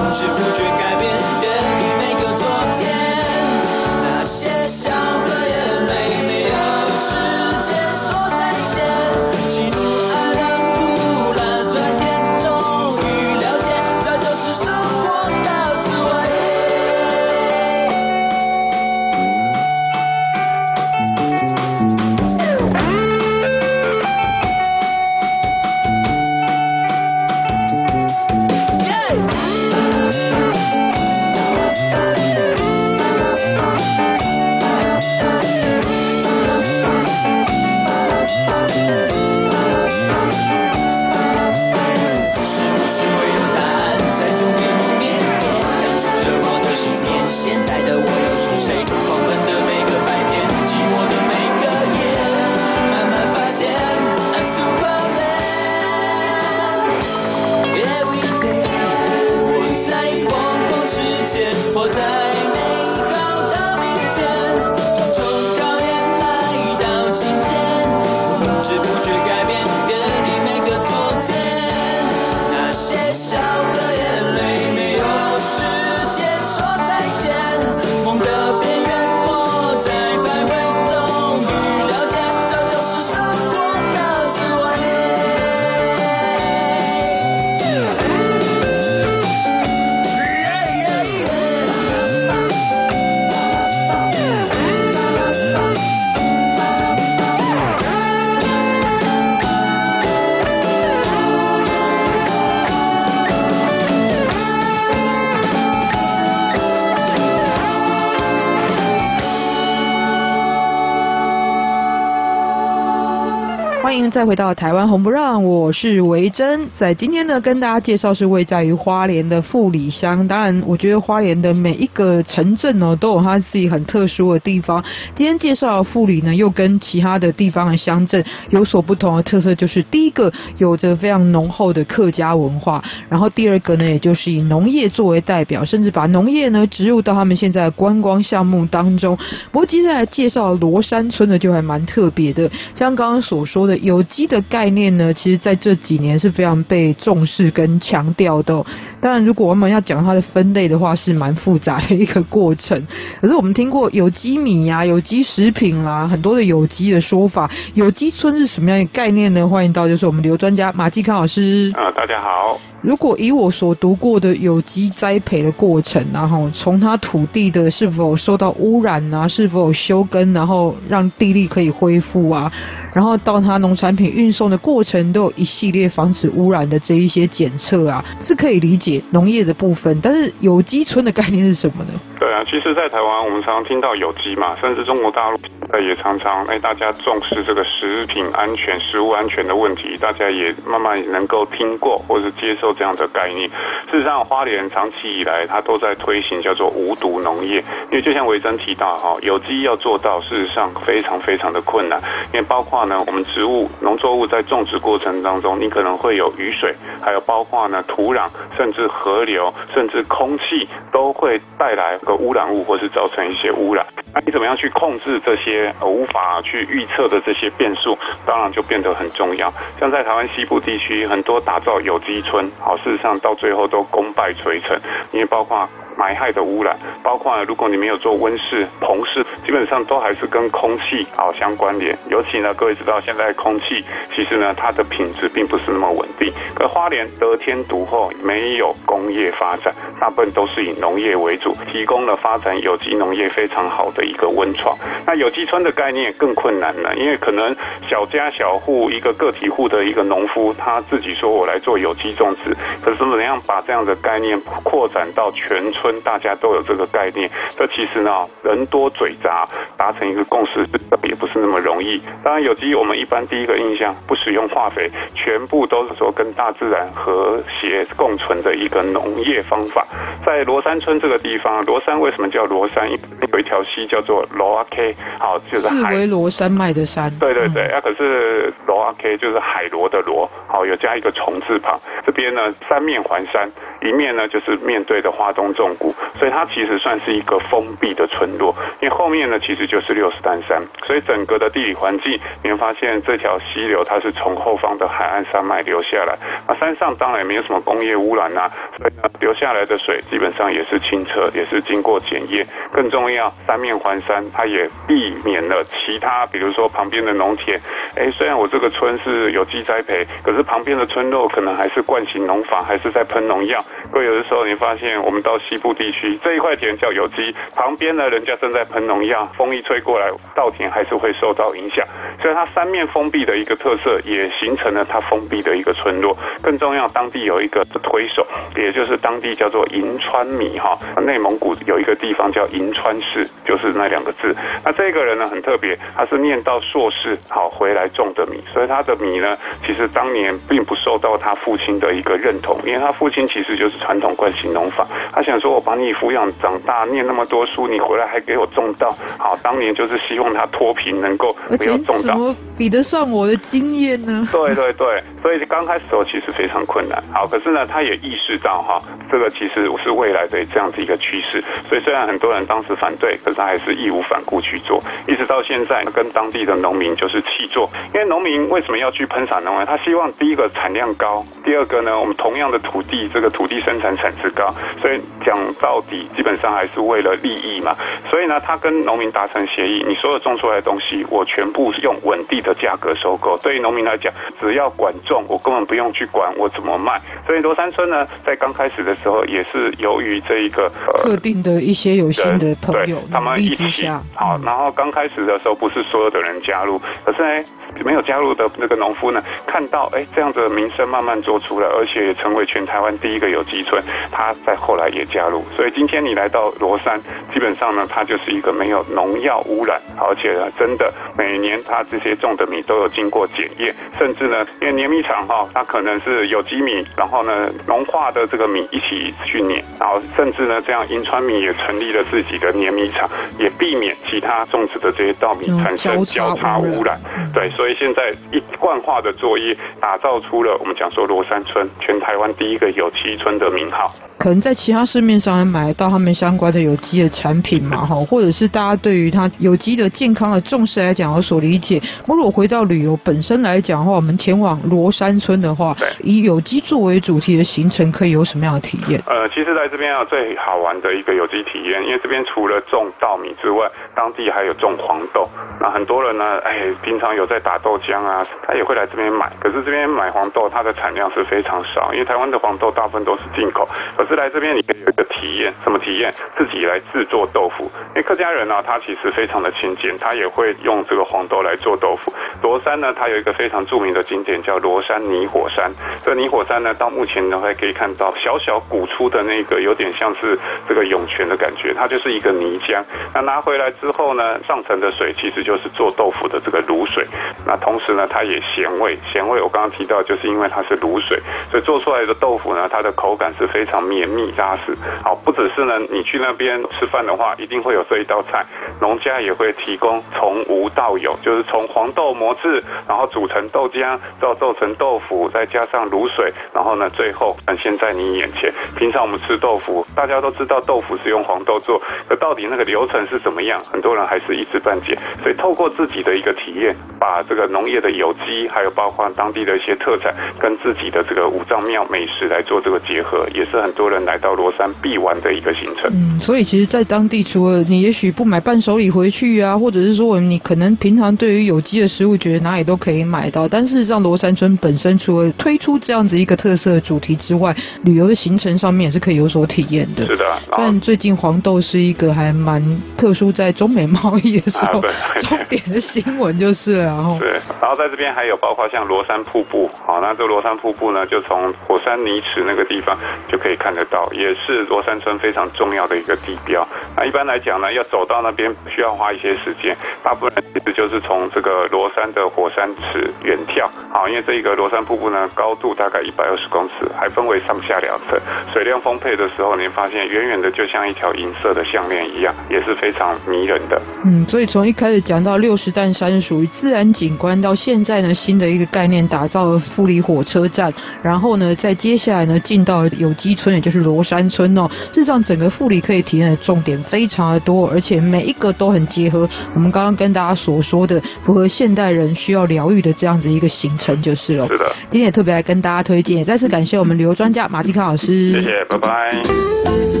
[114.11, 116.67] 再回到台湾红不让，我是维珍。
[116.77, 120.27] 在今天呢，跟大家介绍是位在于花莲的富里乡。
[120.27, 124.83] 当然，我觉得花莲的每一个城镇哦，都有它自己很特殊的地方。
[125.15, 139.17] 今天介绍的富里呢，又跟其他的地方的乡镇有所不同的特色，就是第一个有着非常浓厚的客家文化，然后第二个呢，也就是以农业作为代表，甚至把农业呢植入到他们现在的观光项目当中。
[139.51, 143.71] 不过接下来介绍罗山村呢，就还蛮特别的，像刚刚所说的。
[143.81, 148.65] 有机的概念呢，其实在这几年是非常被重视跟强调的哦。
[148.99, 152.81] 当然，如果我们要讲它的分类的话，是蛮复杂的一个过程。
[153.19, 157.49] 可是我们听过有机米呀、啊、有机食品啦、啊，很多的有机的说法。
[157.73, 159.47] 有机村是什么样的概念呢？
[159.47, 161.71] 欢迎到就是我们刘专家马继康老师。
[161.75, 162.59] 啊，大家好。
[162.81, 172.51] 如果以我所读过的有机栽培的过程，然后从它土地的是否受到污染啊，是否有休耕，然后让地力可以恢复啊，
[172.93, 179.97] 然后到它农产品运送的过程，都有一系列防止污染的这一些检测啊，是可以理解农业的部分。
[180.01, 181.93] 但是有机村的概念是什么呢？
[182.19, 185.39] 对啊，其实，在台湾我们常常听到有机嘛，甚至中国大陆
[185.79, 192.71] 也常常哎，大家重视这个食品安全、食物安全的问题，大家也慢慢能够听过或者接受。
[192.81, 193.47] 这样的概念，
[193.91, 197.63] 事实上，花莲长期以来，它都在推行叫做无毒农业。
[197.91, 202.01] 因为就像维珍提到哈，有机要做到，事实上非常非常的困难。
[202.33, 213.85] 因为包括呢，我们植物、农作物在种植过程当中，你可能会有雨水，还有包括呢土壤，甚至河流，甚至空气，都会带来个污染物，或是造成一些污染。
[214.13, 217.97] 那你怎么样去控制这些无法去预测的这些变数？
[218.25, 219.51] 当然就变得很重要。
[219.79, 224.77] 像在台湾西部地区，很多打造有机村，好，事实上到最后都功败垂成，
[225.11, 225.67] 因为包括。
[226.01, 231.95] 霾害的污染，包括如果你没有做温室、棚室，基本上都还是跟空气好相关联。
[232.09, 233.85] 尤其呢，各位知道现在空气
[234.15, 236.33] 其实呢，它的品质并不是那么稳定。
[236.55, 244.75] 可花莲得天独厚，没有工业发展，大部分都是以农业为主，提供了发展有机农业非常好的一个温床。
[245.05, 247.55] 那有机村的概念更困难了，因为可能
[247.87, 255.90] 小家小户一个个体户的一个农夫，他自己说我来做有机种植，可是怎么样把这样的概念扩展到全村？
[256.01, 260.65] 大家都有这个概念，这其实呢，人多嘴杂，达成一个共识
[261.03, 262.01] 也不是那么容易。
[262.23, 269.85] 当然，有机我们一般第一个印象不使用化肥，全部都是说跟大自然和谐共存的一个农业方法。
[270.25, 272.89] 在罗山村这个地方，罗山为什么叫罗山？
[272.89, 275.95] 有一条溪叫做罗阿 K，好，就是海。
[275.95, 277.11] 为罗山脉的山。
[277.19, 281.79] 对对对，那、嗯啊、可是罗阿 K 就是海螺的螺，好，有加一个虫字旁。
[282.05, 283.49] 这边呢，三面环山。
[283.81, 285.75] 一面呢，就是面对的花东纵
[286.19, 288.55] 所以它其实算是一个封闭的村落。
[288.81, 296.17] 因为后面呢，其实就是六十担山，所以整个的地理环境，你会发现这条溪流它是从后方的海岸山脉流下来。
[296.47, 302.45] 那山上当然也没有什么工业污染呐，所以，流下来的水基本上也是清澈，也是经过检验。
[302.71, 307.59] 更重要，三面环山，它也避免了其他，比如说旁边的农田。
[307.95, 313.63] 哎，虽然我这个村是有机栽培，可是旁边的村落可能还是惯性农法，还是在喷农药。
[313.91, 321.87] 会有的时候，你发现我们到西部地区这一块田叫有机，旁边呢人家正在喷农药，风一吹过来，稻田还是会受到影响。
[322.21, 326.17] 所以它三面封闭的一个特色，也形成了它封闭的一个村落。
[326.41, 328.25] 更重要，当地有一个推手，
[328.57, 334.35] 也就是当地叫做银川米哈，内蒙古有一个地方叫银川市，就是那两个字。
[334.65, 352.13] 那这个人呢很特别，他是念到硕士好回来种的米，所以他的米呢，其实当年并不受到他父亲的一个认同，因为他父亲其实就是传统惯性农法，他想说我把你抚养长大，念那么多书，你回来还给我种稻，好，当年就是希望他脱贫能够不要种稻。
[352.13, 354.27] 怎么比得上我的经验呢？
[354.31, 357.03] 对对对，所以刚开始时候其实非常困难。
[357.13, 358.81] 好，可是呢，他也意识到哈，
[359.11, 361.43] 这个其实是未来的这样子一个趋势。
[361.67, 367.69] 所以虽然很多人当时反对，可是他还是义无反顾去做，一直到现在跟当地的农民就是契作。
[367.93, 369.65] 因为农民为什么要去喷洒农药？
[369.65, 374.53] 他希望第一个产量高，第二个呢，我们同样的土地，这个土地生产产值高。
[374.81, 377.75] 所以讲到底，基本上还是为了利益嘛。
[378.09, 386.99] 所以呢，他跟农民达成协议，你所有种出来的东西，我全部用稳定的价格收购，对于农民来讲，只要管种，我根本不用去管我怎么卖。
[387.25, 397.45] 所以罗山村呢，在刚开始的时候，也是由于这一个、呃、特定的一些有心的朋友，他们一起好，然后刚开始的时候，不是所有的人加入，可是呢。
[397.83, 405.43] 没有加入的那个农夫呢，看到哎这样的名声慢慢做出来，而且也成为全台湾第一个有机村，他在后来也加入。
[405.55, 407.01] 所以今天你来到罗山，
[407.33, 423.09] 基本上呢，它就是一个没有农药污染，而且呢，真的每年它这些种的米都有经过检验，甚至呢，因为碾米厂哈，它可能是有机米，然后呢，农化的这个米一起去碾，然后甚至呢，这样银川米也成立了自己的碾米厂，
[423.39, 426.99] 也避免其他种植的这些稻米产生交叉污染。
[427.33, 433.93] 对，所以现在一贯化的作业，打造出了我们讲说罗山村全台湾第一个有机村的名号。
[434.17, 441.79] 可能在其他市面上买到他们相关的有机的产品嘛，哈，或者是大家对于它有机的健康的重视来讲有所理解。
[442.07, 449.01] 如果回到旅游本身来讲的话，我们前往罗山村的话，以有机作为主题的行程可以有什么样的体验？
[449.07, 455.27] 呃，其实在这边啊，最好玩的一个有机体验，因为这边除了种稻米之外，当地还有种黄豆。
[455.59, 459.29] 那很多人呢，哎，平常有在打打豆浆啊，他也会来这边买。
[459.41, 463.67] 可是这边买黄豆，它的产量是非常少，因为台湾的黄豆大部分都是进口。
[463.97, 466.13] 可是来这边，你可以有一个体验，什么体验？
[466.37, 467.69] 自己来制作豆腐。
[467.89, 472.13] 因为客家人呢、啊，他其实非常的勤俭，他也会用这个黄豆来做豆腐。
[472.41, 475.69] 罗山呢，它有一个非常著名的景点叫罗山泥火山。
[476.01, 480.39] 这泥火山呢，到目前呢还可以看到小小鼓出的那个，有点像是
[480.69, 482.81] 这个涌泉的感觉，它就是一个泥浆。
[483.13, 487.05] 那拿回来之后呢，上层的水其实就是做豆腐的这个卤水。
[487.45, 491.19] 那同时呢，它也咸味，咸味我刚刚提到，就是因为它是卤水，
[491.49, 494.75] 所以做出来的豆腐呢，它的口感是非常绵密扎实。
[495.03, 498.45] 好，不只是呢，你去那边吃饭的话，一定会有这一道菜，
[498.79, 508.53] 农家也会提供从无到有，就是从黄豆磨制，然后煮成豆浆，到做成豆腐，再加上卤水，然后呢，最后展现在你眼前。
[508.75, 514.97] 平常我们吃豆腐，大家都知道豆腐是用黄豆做，可到底那个流程是怎么样，很多人还是一知半解。
[515.21, 525.89] 所以透过自己的一个体验，把这个农业的有机，还有包括当地的一些特产，跟自己的这个五脏庙美食来做这个结合，也是很多人来到罗山必玩的一个行程。
[525.91, 540.05] 嗯，所以其实，在当地除了你也许不买伴手礼回去啊，或者是说你可能平常对于有机的食物觉得哪里都可以买到，但事实上罗山村本身除了推出这样子一个特色主题之外，旅游的行程上面也是可以有所体验的。
[540.05, 540.25] 是的。
[540.57, 542.61] 但最近黄豆是一个还蛮
[542.97, 544.91] 特殊，在中美贸易的时候， 啊、
[545.23, 547.10] 重点的新闻就是了。
[547.19, 547.31] 对，
[547.61, 552.97] 然后在这边还有包括像罗山瀑布，好，那这个罗山瀑布呢，就从火山泥池那个地方
[553.27, 556.67] 就可以看得到，也是罗山村非常重要的一个地标。
[556.95, 568.19] 那一般来讲呢，要走到那边需要花一些时间，大部分人其实就是从这个罗山的火山池远眺，好，因为这一个罗山瀑布呢，高度大概一百二十公尺，还分为上下两层，
[568.53, 573.81] 水量丰沛的时候，你发现远远的就像一条银色的项链一样，也是非常迷人的。
[574.05, 580.71] 嗯，所以从一开始讲到六十担山属于自然景观，到现在呢，新的一个概念打造了富里火车站，
[581.01, 584.69] 然后呢，在接下来呢，进到有机村，也就是罗山村哦。
[584.93, 594.47] 事实上，整个富里可以体验的重点非常的多，而且每一个都很结合我们刚刚跟大家所说的，符合现代人需要疗愈的这样子一个行程就是了。
[594.47, 594.71] 是的。
[594.91, 598.31] 今天也特别来跟大家推荐，也再次感谢我们旅游专家马继康老师。
[598.31, 600.00] 谢谢，拜拜。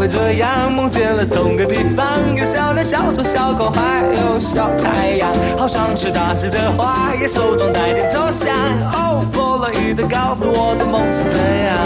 [0.00, 5.30] 会这样，梦见了同个地方有小鸟、小虫、小狗，还有小太阳。
[5.58, 8.48] 好像是大师的花，也手中带点抽象。
[8.94, 11.76] 哦，弗洛伊德告诉我的梦是怎样，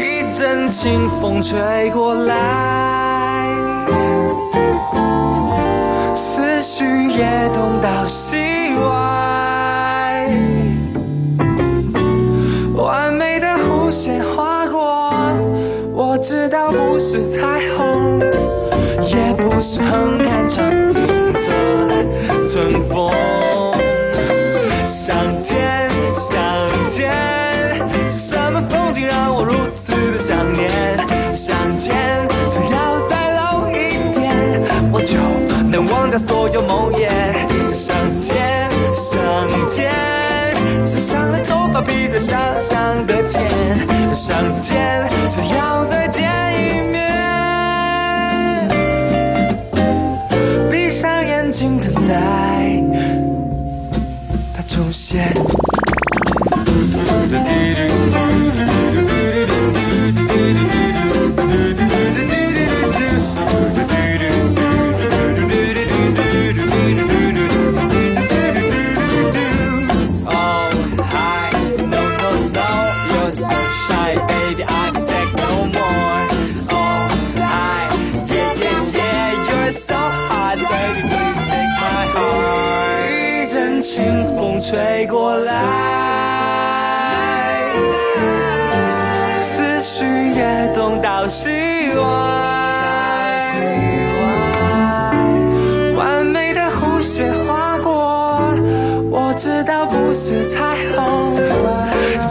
[0.00, 3.44] 一阵清风吹过来，
[6.14, 8.45] 思绪也动到心
[16.26, 18.18] 知道不是彩虹。
[19.78, 21.38] 横看成云的
[22.48, 23.08] 春风，
[24.88, 25.88] 相见
[26.30, 27.12] 相见，
[28.10, 29.52] 是什么风景让我如
[29.84, 30.96] 此的想念？
[31.36, 31.94] 相见
[32.50, 35.16] 只要再搂一点，我就
[35.70, 37.08] 能忘掉所有梦魇。
[37.72, 38.68] 相见
[39.12, 39.92] 相见，
[40.86, 42.34] 想象的头发比在想
[42.68, 43.86] 象的甜。
[44.16, 44.60] 相
[52.06, 52.82] 在，
[54.54, 55.34] 他出现。
[83.96, 84.04] 清
[84.36, 85.54] 风吹过来，
[89.56, 92.04] 思绪跃动到西湾，
[95.96, 98.52] 完美的弧线划过，
[99.10, 101.34] 我知道不是彩虹，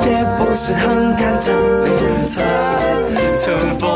[0.05, 1.51] 也不是很看着
[1.87, 1.89] 你
[3.15, 3.89] 的乘风。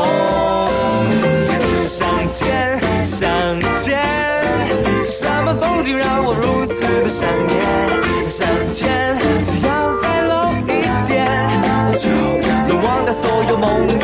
[1.94, 2.49] 风
[13.22, 14.00] 所有梦魇。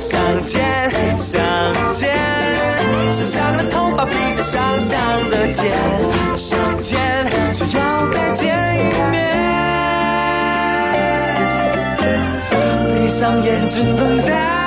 [0.00, 1.38] 相见，相
[1.94, 2.08] 见，
[3.14, 5.70] 想象的头发披着想象的肩，
[6.36, 8.46] 相见只要再见
[8.76, 8.78] 一
[9.10, 9.18] 面，
[12.94, 14.59] 闭上眼睛等待。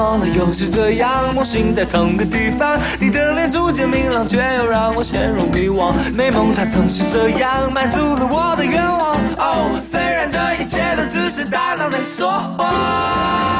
[0.00, 0.26] 么了？
[0.28, 2.78] 又是这样，梦醒在同个地方。
[2.98, 5.92] 你的脸逐渐明朗，却又让我陷入迷惘。
[6.14, 9.14] 美梦它总是这样，满足了我的愿望。
[9.36, 13.59] 哦，虽然这一切都只是大脑在说谎。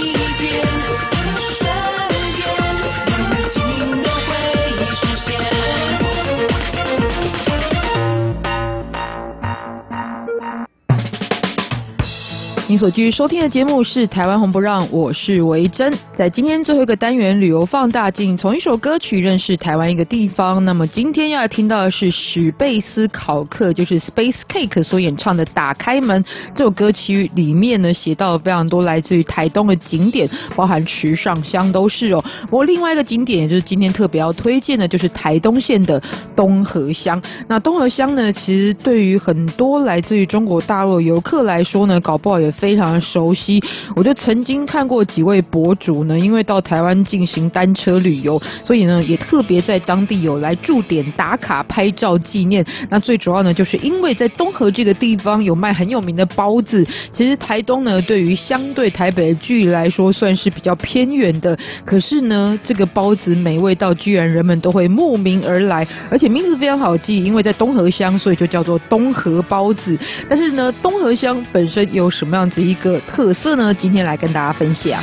[12.71, 15.93] 您所继续收听的节目是《台湾红不让》，我是维珍。
[16.13, 20.63] 在今天最后一个单元旅游放大镜，从一首歌曲认识台湾一个地方。
[20.63, 26.23] 那么今天要听到的是史贝斯考克，就是 Space Cake 所演唱的《打开门》
[26.55, 32.23] 这首歌曲里面呢，写到了非常多来自于台东的景点，包含池上乡都是哦。
[32.43, 36.01] 不过另外一个景点，也就是今天特别要推荐的，就是台东县的
[36.37, 37.21] 东河乡。
[37.49, 42.49] 那东河乡呢，其实对于很多来自于中国大陆的游客来说呢，搞不好也。
[42.61, 43.59] 非常熟悉，
[43.95, 52.63] 我就曾经看过几位博主呢，因为到台湾进行单车旅游，所以呢也特别在当地有来驻点打卡拍照纪念。
[52.91, 56.85] 那最主要呢，就是因为在东河这个地方有卖很有名的包子。
[57.11, 61.57] 其实台东呢，对于相对台北的距离来说，算是比较偏远的。
[61.83, 69.97] 可是呢，这个包子美味到居然人们都会慕名而来，而且名字非常好记，因为在东河乡，所以就叫做东河包子。
[70.29, 73.73] 但是呢，东河乡本身有什么样子一个特色呢？
[73.73, 75.01] 今天来跟大家分享。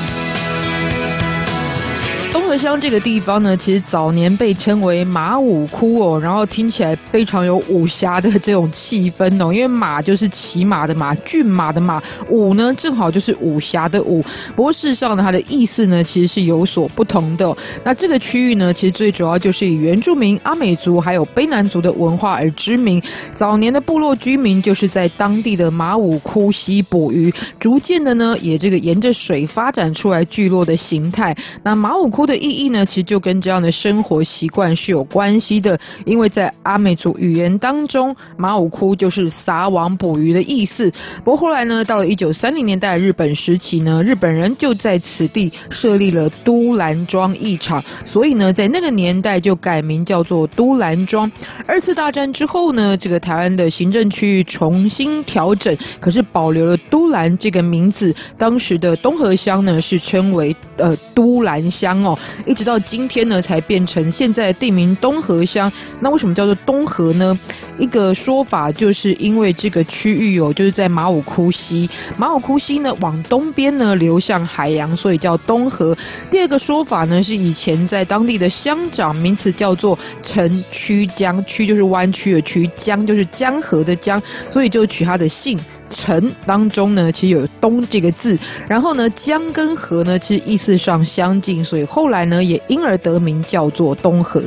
[2.49, 14.25] 东河乡这个地方呢，其实早年被称为马武窟哦，然后听起来非常有武侠的这种气氛哦，因为马就是骑马的马，骏马的马，武呢正好就是武侠的武。
[14.57, 17.55] 不过事实上呢，它的意思呢其实是有所不同的。
[17.85, 23.03] 那这个区域呢，其实最主要就是以原住民阿美族还有卑南族的文化而知名。
[23.37, 27.31] 早年的部落居民就是在当地的马武窟溪捕鱼，
[27.61, 31.37] 逐渐的呢，也这个沿着水发展出来聚落的形态。
[31.63, 35.78] 那马武窟的意义呢，其实就跟这样的生活习惯是有关系的。
[36.05, 40.91] 因为在阿美族语言当中，马武窟就是撒网捕鱼的意思。
[41.24, 51.30] 不过后来呢，到了一九三零年代日本时期呢，日本人就在此地设立了都兰庄义场，所以呢，在那个年代就改名叫做都兰庄。
[51.66, 58.14] 二次大战之后呢，这个台湾的行政区域重新调整，可是保留了都兰这个名字。
[58.39, 61.99] 当时的东河乡呢，是称为呃都兰乡。
[61.99, 62.16] 哦，
[62.47, 65.70] 一直到今天呢才变成现在地名东河乡。
[66.01, 67.39] 那为什么叫做东河呢？
[67.79, 75.97] 一个说法就是因为这个区域有就是在马武窟溪，马武窟溪呢往东边呢流向海洋，所以叫东河。
[76.31, 84.20] 第二个说法呢是以前在当地的乡长名词叫做陈曲江，曲就是弯曲的曲，江就是江河的江，
[84.51, 85.59] 所以就取他的姓
[85.91, 94.43] 城当中呢其实有东这个字，然后呢江跟河呢其实意思上相近，所以后来呢也因而得名叫做东河。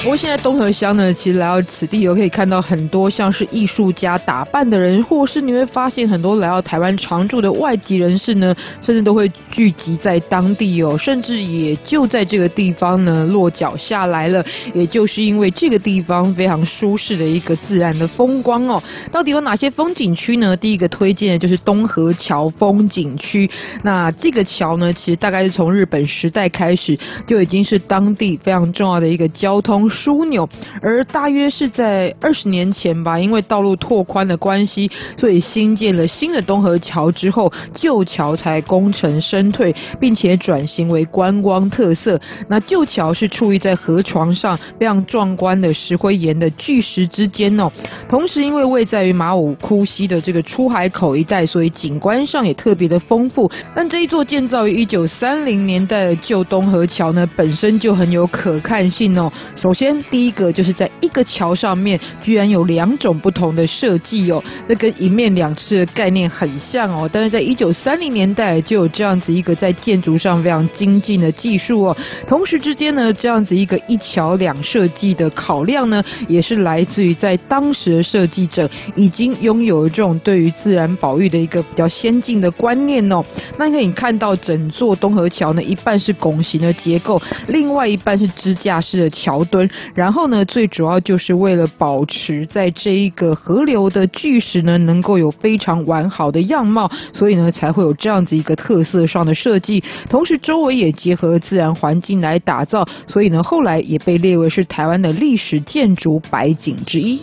[0.00, 14.42] 不过现在东河乡呢，其实来到此地，有可以看到很多像是艺术家打扮的人，或是你会发现很多来到台湾常住的外籍人士呢，甚至都会聚集在当地哦，甚至也就在这个地方呢落脚下来了。
[14.72, 18.82] 也就是因为这个地方非常舒适的一个自然的风光哦。
[19.10, 20.56] 到底有哪些风景区呢？
[20.56, 23.50] 第一个推荐的就是东河桥风景区。
[23.82, 26.96] 那这个桥呢，其实大概是从日本时代开始
[27.26, 29.87] 就已经是当地非常重要的一个交通。
[29.88, 30.48] 枢纽，
[30.82, 42.20] 而大约是在二十年前吧，因为道路拓宽的关系，所以新建了新的东河桥之后，旧桥才功成身退，并且转型为观光特色。
[42.48, 47.70] 那旧桥是矗立在河床上非常壮观的石灰岩的巨石之间哦，
[48.08, 53.50] 同时因为位在于马武窟溪的这个出海口一带，所以景观上也特别的丰富。
[53.74, 59.30] 但这一座建造于一九三零年代的旧东河桥呢，本身就很有可看性哦。
[59.54, 67.08] 首先先第一个就是在一个桥上面，居然有两种不同的设计哦，那跟一面两次的概念很像哦。
[67.12, 71.96] 但是在一九三零年代就有这样子一个在建筑上非常精进的技术哦。
[72.26, 83.24] 同时之间呢，这样子一个一桥两设计的考量呢，也是来自于在当时的设计者已经拥有这种对于自然保育的一个比较先进的观念哦。
[83.56, 89.67] 那可以看到整座东河桥呢，一半是拱形的结构，另外一半是支架式的桥墩。
[89.94, 99.82] 然后呢，最主要就是为了保持在这一个河流的巨石呢，能够有非常完好的样貌，所以呢，才会有这样子一个特色上的设计。
[100.08, 107.20] 同时，周围也结合自然环境来打造，所以呢，后来也被列为是台湾的历史建筑百景之一。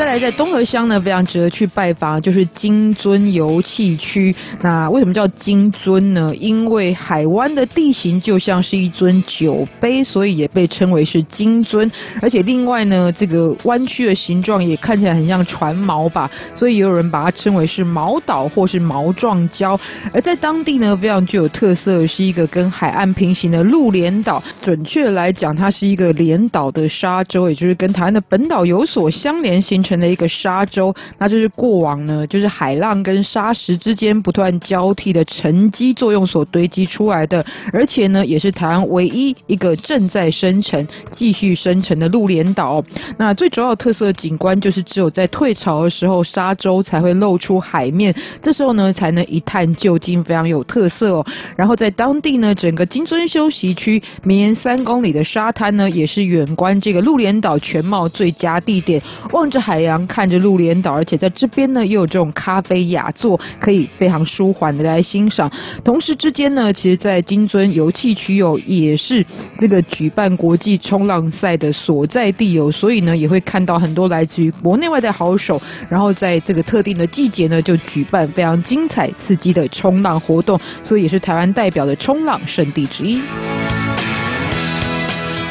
[0.00, 4.34] 再来，在东河乡呢，非常值得去拜访，就是金樽游憩区。
[4.62, 6.34] 那为什么叫金樽呢？
[6.40, 11.90] 因为海湾的地形就像是一尊酒杯，所以也被称为是金樽。
[12.22, 19.78] 而且另外呢，这个弯曲的形状也看起来很像船锚吧，所以也有人把它称为是锚岛或是锚状礁。
[20.14, 24.42] 而在当地呢，非常具有特色的，是一个跟海岸平行的陆连岛。
[24.62, 29.89] 准确来讲，它是一个连岛的沙洲，也就是跟台湾的本岛有所相连形成。
[29.90, 42.84] 成了一个沙洲，那就是过往呢，就是海浪跟沙石之间不断交替的沉积作用所堆积出来的，而且呢，也是台湾唯一一个正在生成、继续生成的陆连岛。
[43.18, 51.26] 那最主要特色景观就是只有在退潮的时候，沙洲才会露出海面，这时候呢，才能一探究竟，非常有特色哦。
[51.56, 59.79] 然后在当地呢，整个金樽休息区绵延三公里的沙滩呢，也是远观这个陆连岛全貌最佳地点，望着海。
[59.80, 65.50] 海洋看着陆连岛，而且在这边呢，又有这种咖啡雅座，可以非常舒缓的来欣赏。
[65.82, 69.24] 同时之间呢，其实，在金樽游憩区有也是
[69.58, 75.58] 这个举办国际冲浪赛的所在地有，所以呢，也会看到很多来自于国内外的好手，
[75.88, 83.22] 然后在这个特定的季节呢，就举办非常精彩刺激的冲浪活动，所以也是台湾代表的冲浪圣地之一。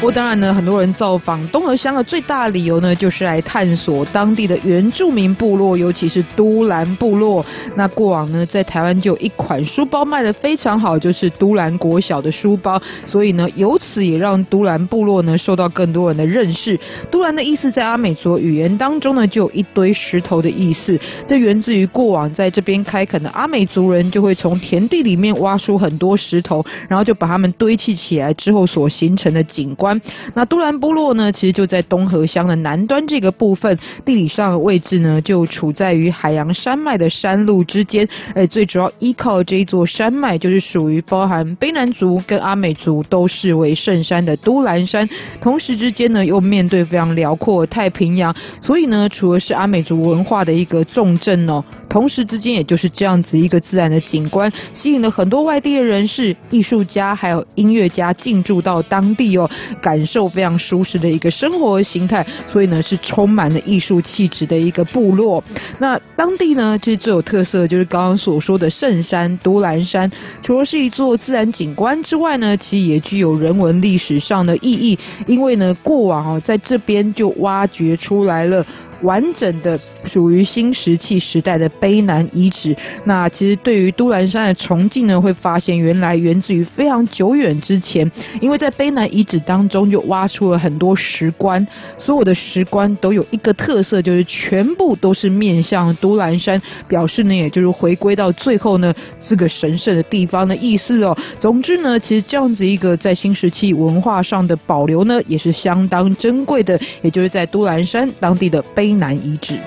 [0.00, 7.44] 不过当然呢，很多人造访东河乡的最大理由呢，就是来探索当地的原住民部落，尤其是都兰部落。
[7.76, 12.80] 那过往呢，在台湾就有一款书包卖的非常好，就是都兰国小的书包。
[13.04, 16.80] 所以呢，由此也让都兰部落呢受到更多人的认识。
[17.10, 20.98] 都兰的意思在阿美族语言当中呢，就有一堆石头的意思。
[21.28, 29.89] 这源自于过往在这边开垦的阿美族人，就会从田地里面挖出很多石头，然后就把它们堆砌起来之后所形成的景观。
[30.34, 38.08] 那都兰部落呢，其实就在东河乡的南端这个部分，地理上的位置呢，就处在于海洋山脉的山路之间。
[38.34, 45.08] 哎，最主要依靠这一座山脉，就是属于包含卑南族跟阿美族都视为圣山的都兰山。
[45.40, 51.64] 同时之间呢，又面对非常辽阔太平洋，所以呢，除了是阿美族文化的一个重镇哦。
[51.90, 59.50] 同时之间，也就是这样子一个自然的景观，吸引了很多外地的人士、艺术家还有音乐家进驻到当地哦，
[59.82, 62.24] 感受非常舒适的一个生活形态。
[62.46, 65.42] 所以呢，是充满了艺术气质的一个部落。
[65.80, 70.08] 那当地呢，其实最有特色的就是刚刚所说的圣山都兰山，
[70.44, 78.64] 除了是一座自然景观之外呢，其实也具有人文历史上的意义，因为呢，过往哦，在这边就挖掘出来了
[79.02, 79.76] 完整的。
[80.04, 82.76] 属于新石器时代的卑南遗址。
[83.04, 91.66] 那其实对于都兰山的崇敬呢，会发现原来源自于非常久远之前，因为在卑南遗址当中就挖出了很多石棺，
[91.98, 98.92] 所有的石棺都有一个特色，就是全部都是面向都兰山，表示呢，也就是回归到最后呢
[99.26, 101.16] 这个神圣的地方的意思哦。
[101.38, 109.58] 总之呢，其实这样子一个在新石器文化上的保留呢，也是相当珍贵的，也就是在都兰山当地的卑南遗址。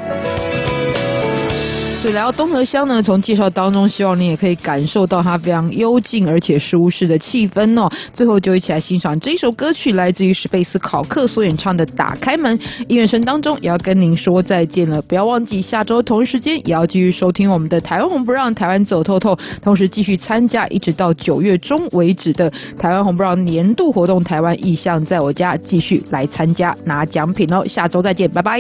[2.02, 7.90] 所以来到东河乡呢，从介绍当中，希望你也可以感受到它非常幽静而且舒适的气氛哦。
[8.12, 12.60] 最后就一起来欣赏这一首歌曲，来自于史贝斯考克所演唱的《打开门》。
[12.90, 27.66] 音乐声当中也要跟您说再见了，不要忘记下周同一时间也要继续收听我们的台湾红不让台湾走透透，同时继续参加一直到九月中为止的台湾红不让年度活动，台湾意向在我家，继续来参加拿奖品哦。
[27.66, 28.60] 下周再见，拜拜。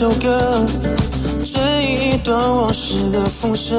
[0.00, 0.64] 一首歌，
[1.44, 3.78] 追忆一段往事的风声。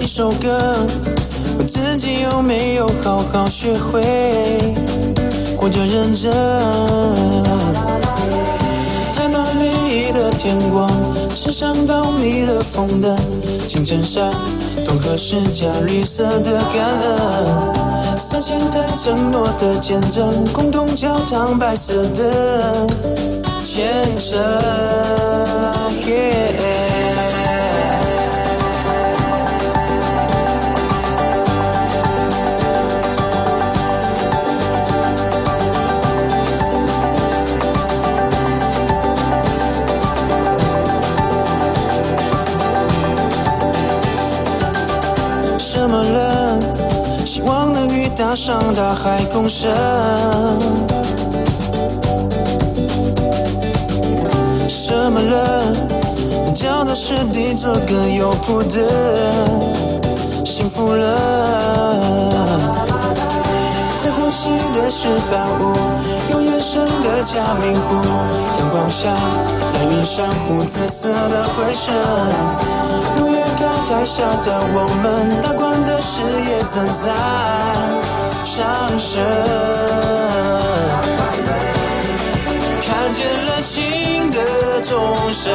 [0.00, 0.84] 一首歌，
[1.58, 4.58] 问自己有没有好好学会
[5.56, 6.32] 活着认真。
[9.14, 10.90] 台湾美丽的天光，
[11.36, 13.16] 是上到你的风灯，
[13.68, 14.32] 青城山，
[14.84, 17.95] 东河是家绿色的感恩。
[18.46, 22.86] 三千台承诺的见证，共同敲响白色的
[23.64, 25.15] 前程。
[48.18, 49.70] 望能与大海共生。
[54.68, 55.72] 什么了？
[56.54, 59.44] 脚踏实地做个有谱的
[60.44, 61.14] 幸福了。
[64.02, 65.76] 在呼吸的是万物，
[66.30, 67.94] 用眼神的嘉明湖。
[68.58, 69.14] 阳光下，
[69.74, 72.75] 白云珊瑚紫色的回声。
[73.86, 77.06] 台下的我们，大观的视野正在
[78.44, 79.22] 上升，
[82.82, 85.54] 看见热情的众生，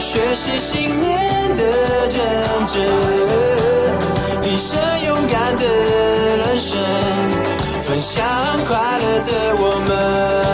[0.00, 2.18] 学习信念的真
[2.66, 2.74] 挚，
[4.42, 6.72] 一生勇敢的人生，
[7.84, 8.24] 分享
[8.66, 10.46] 快乐的我们。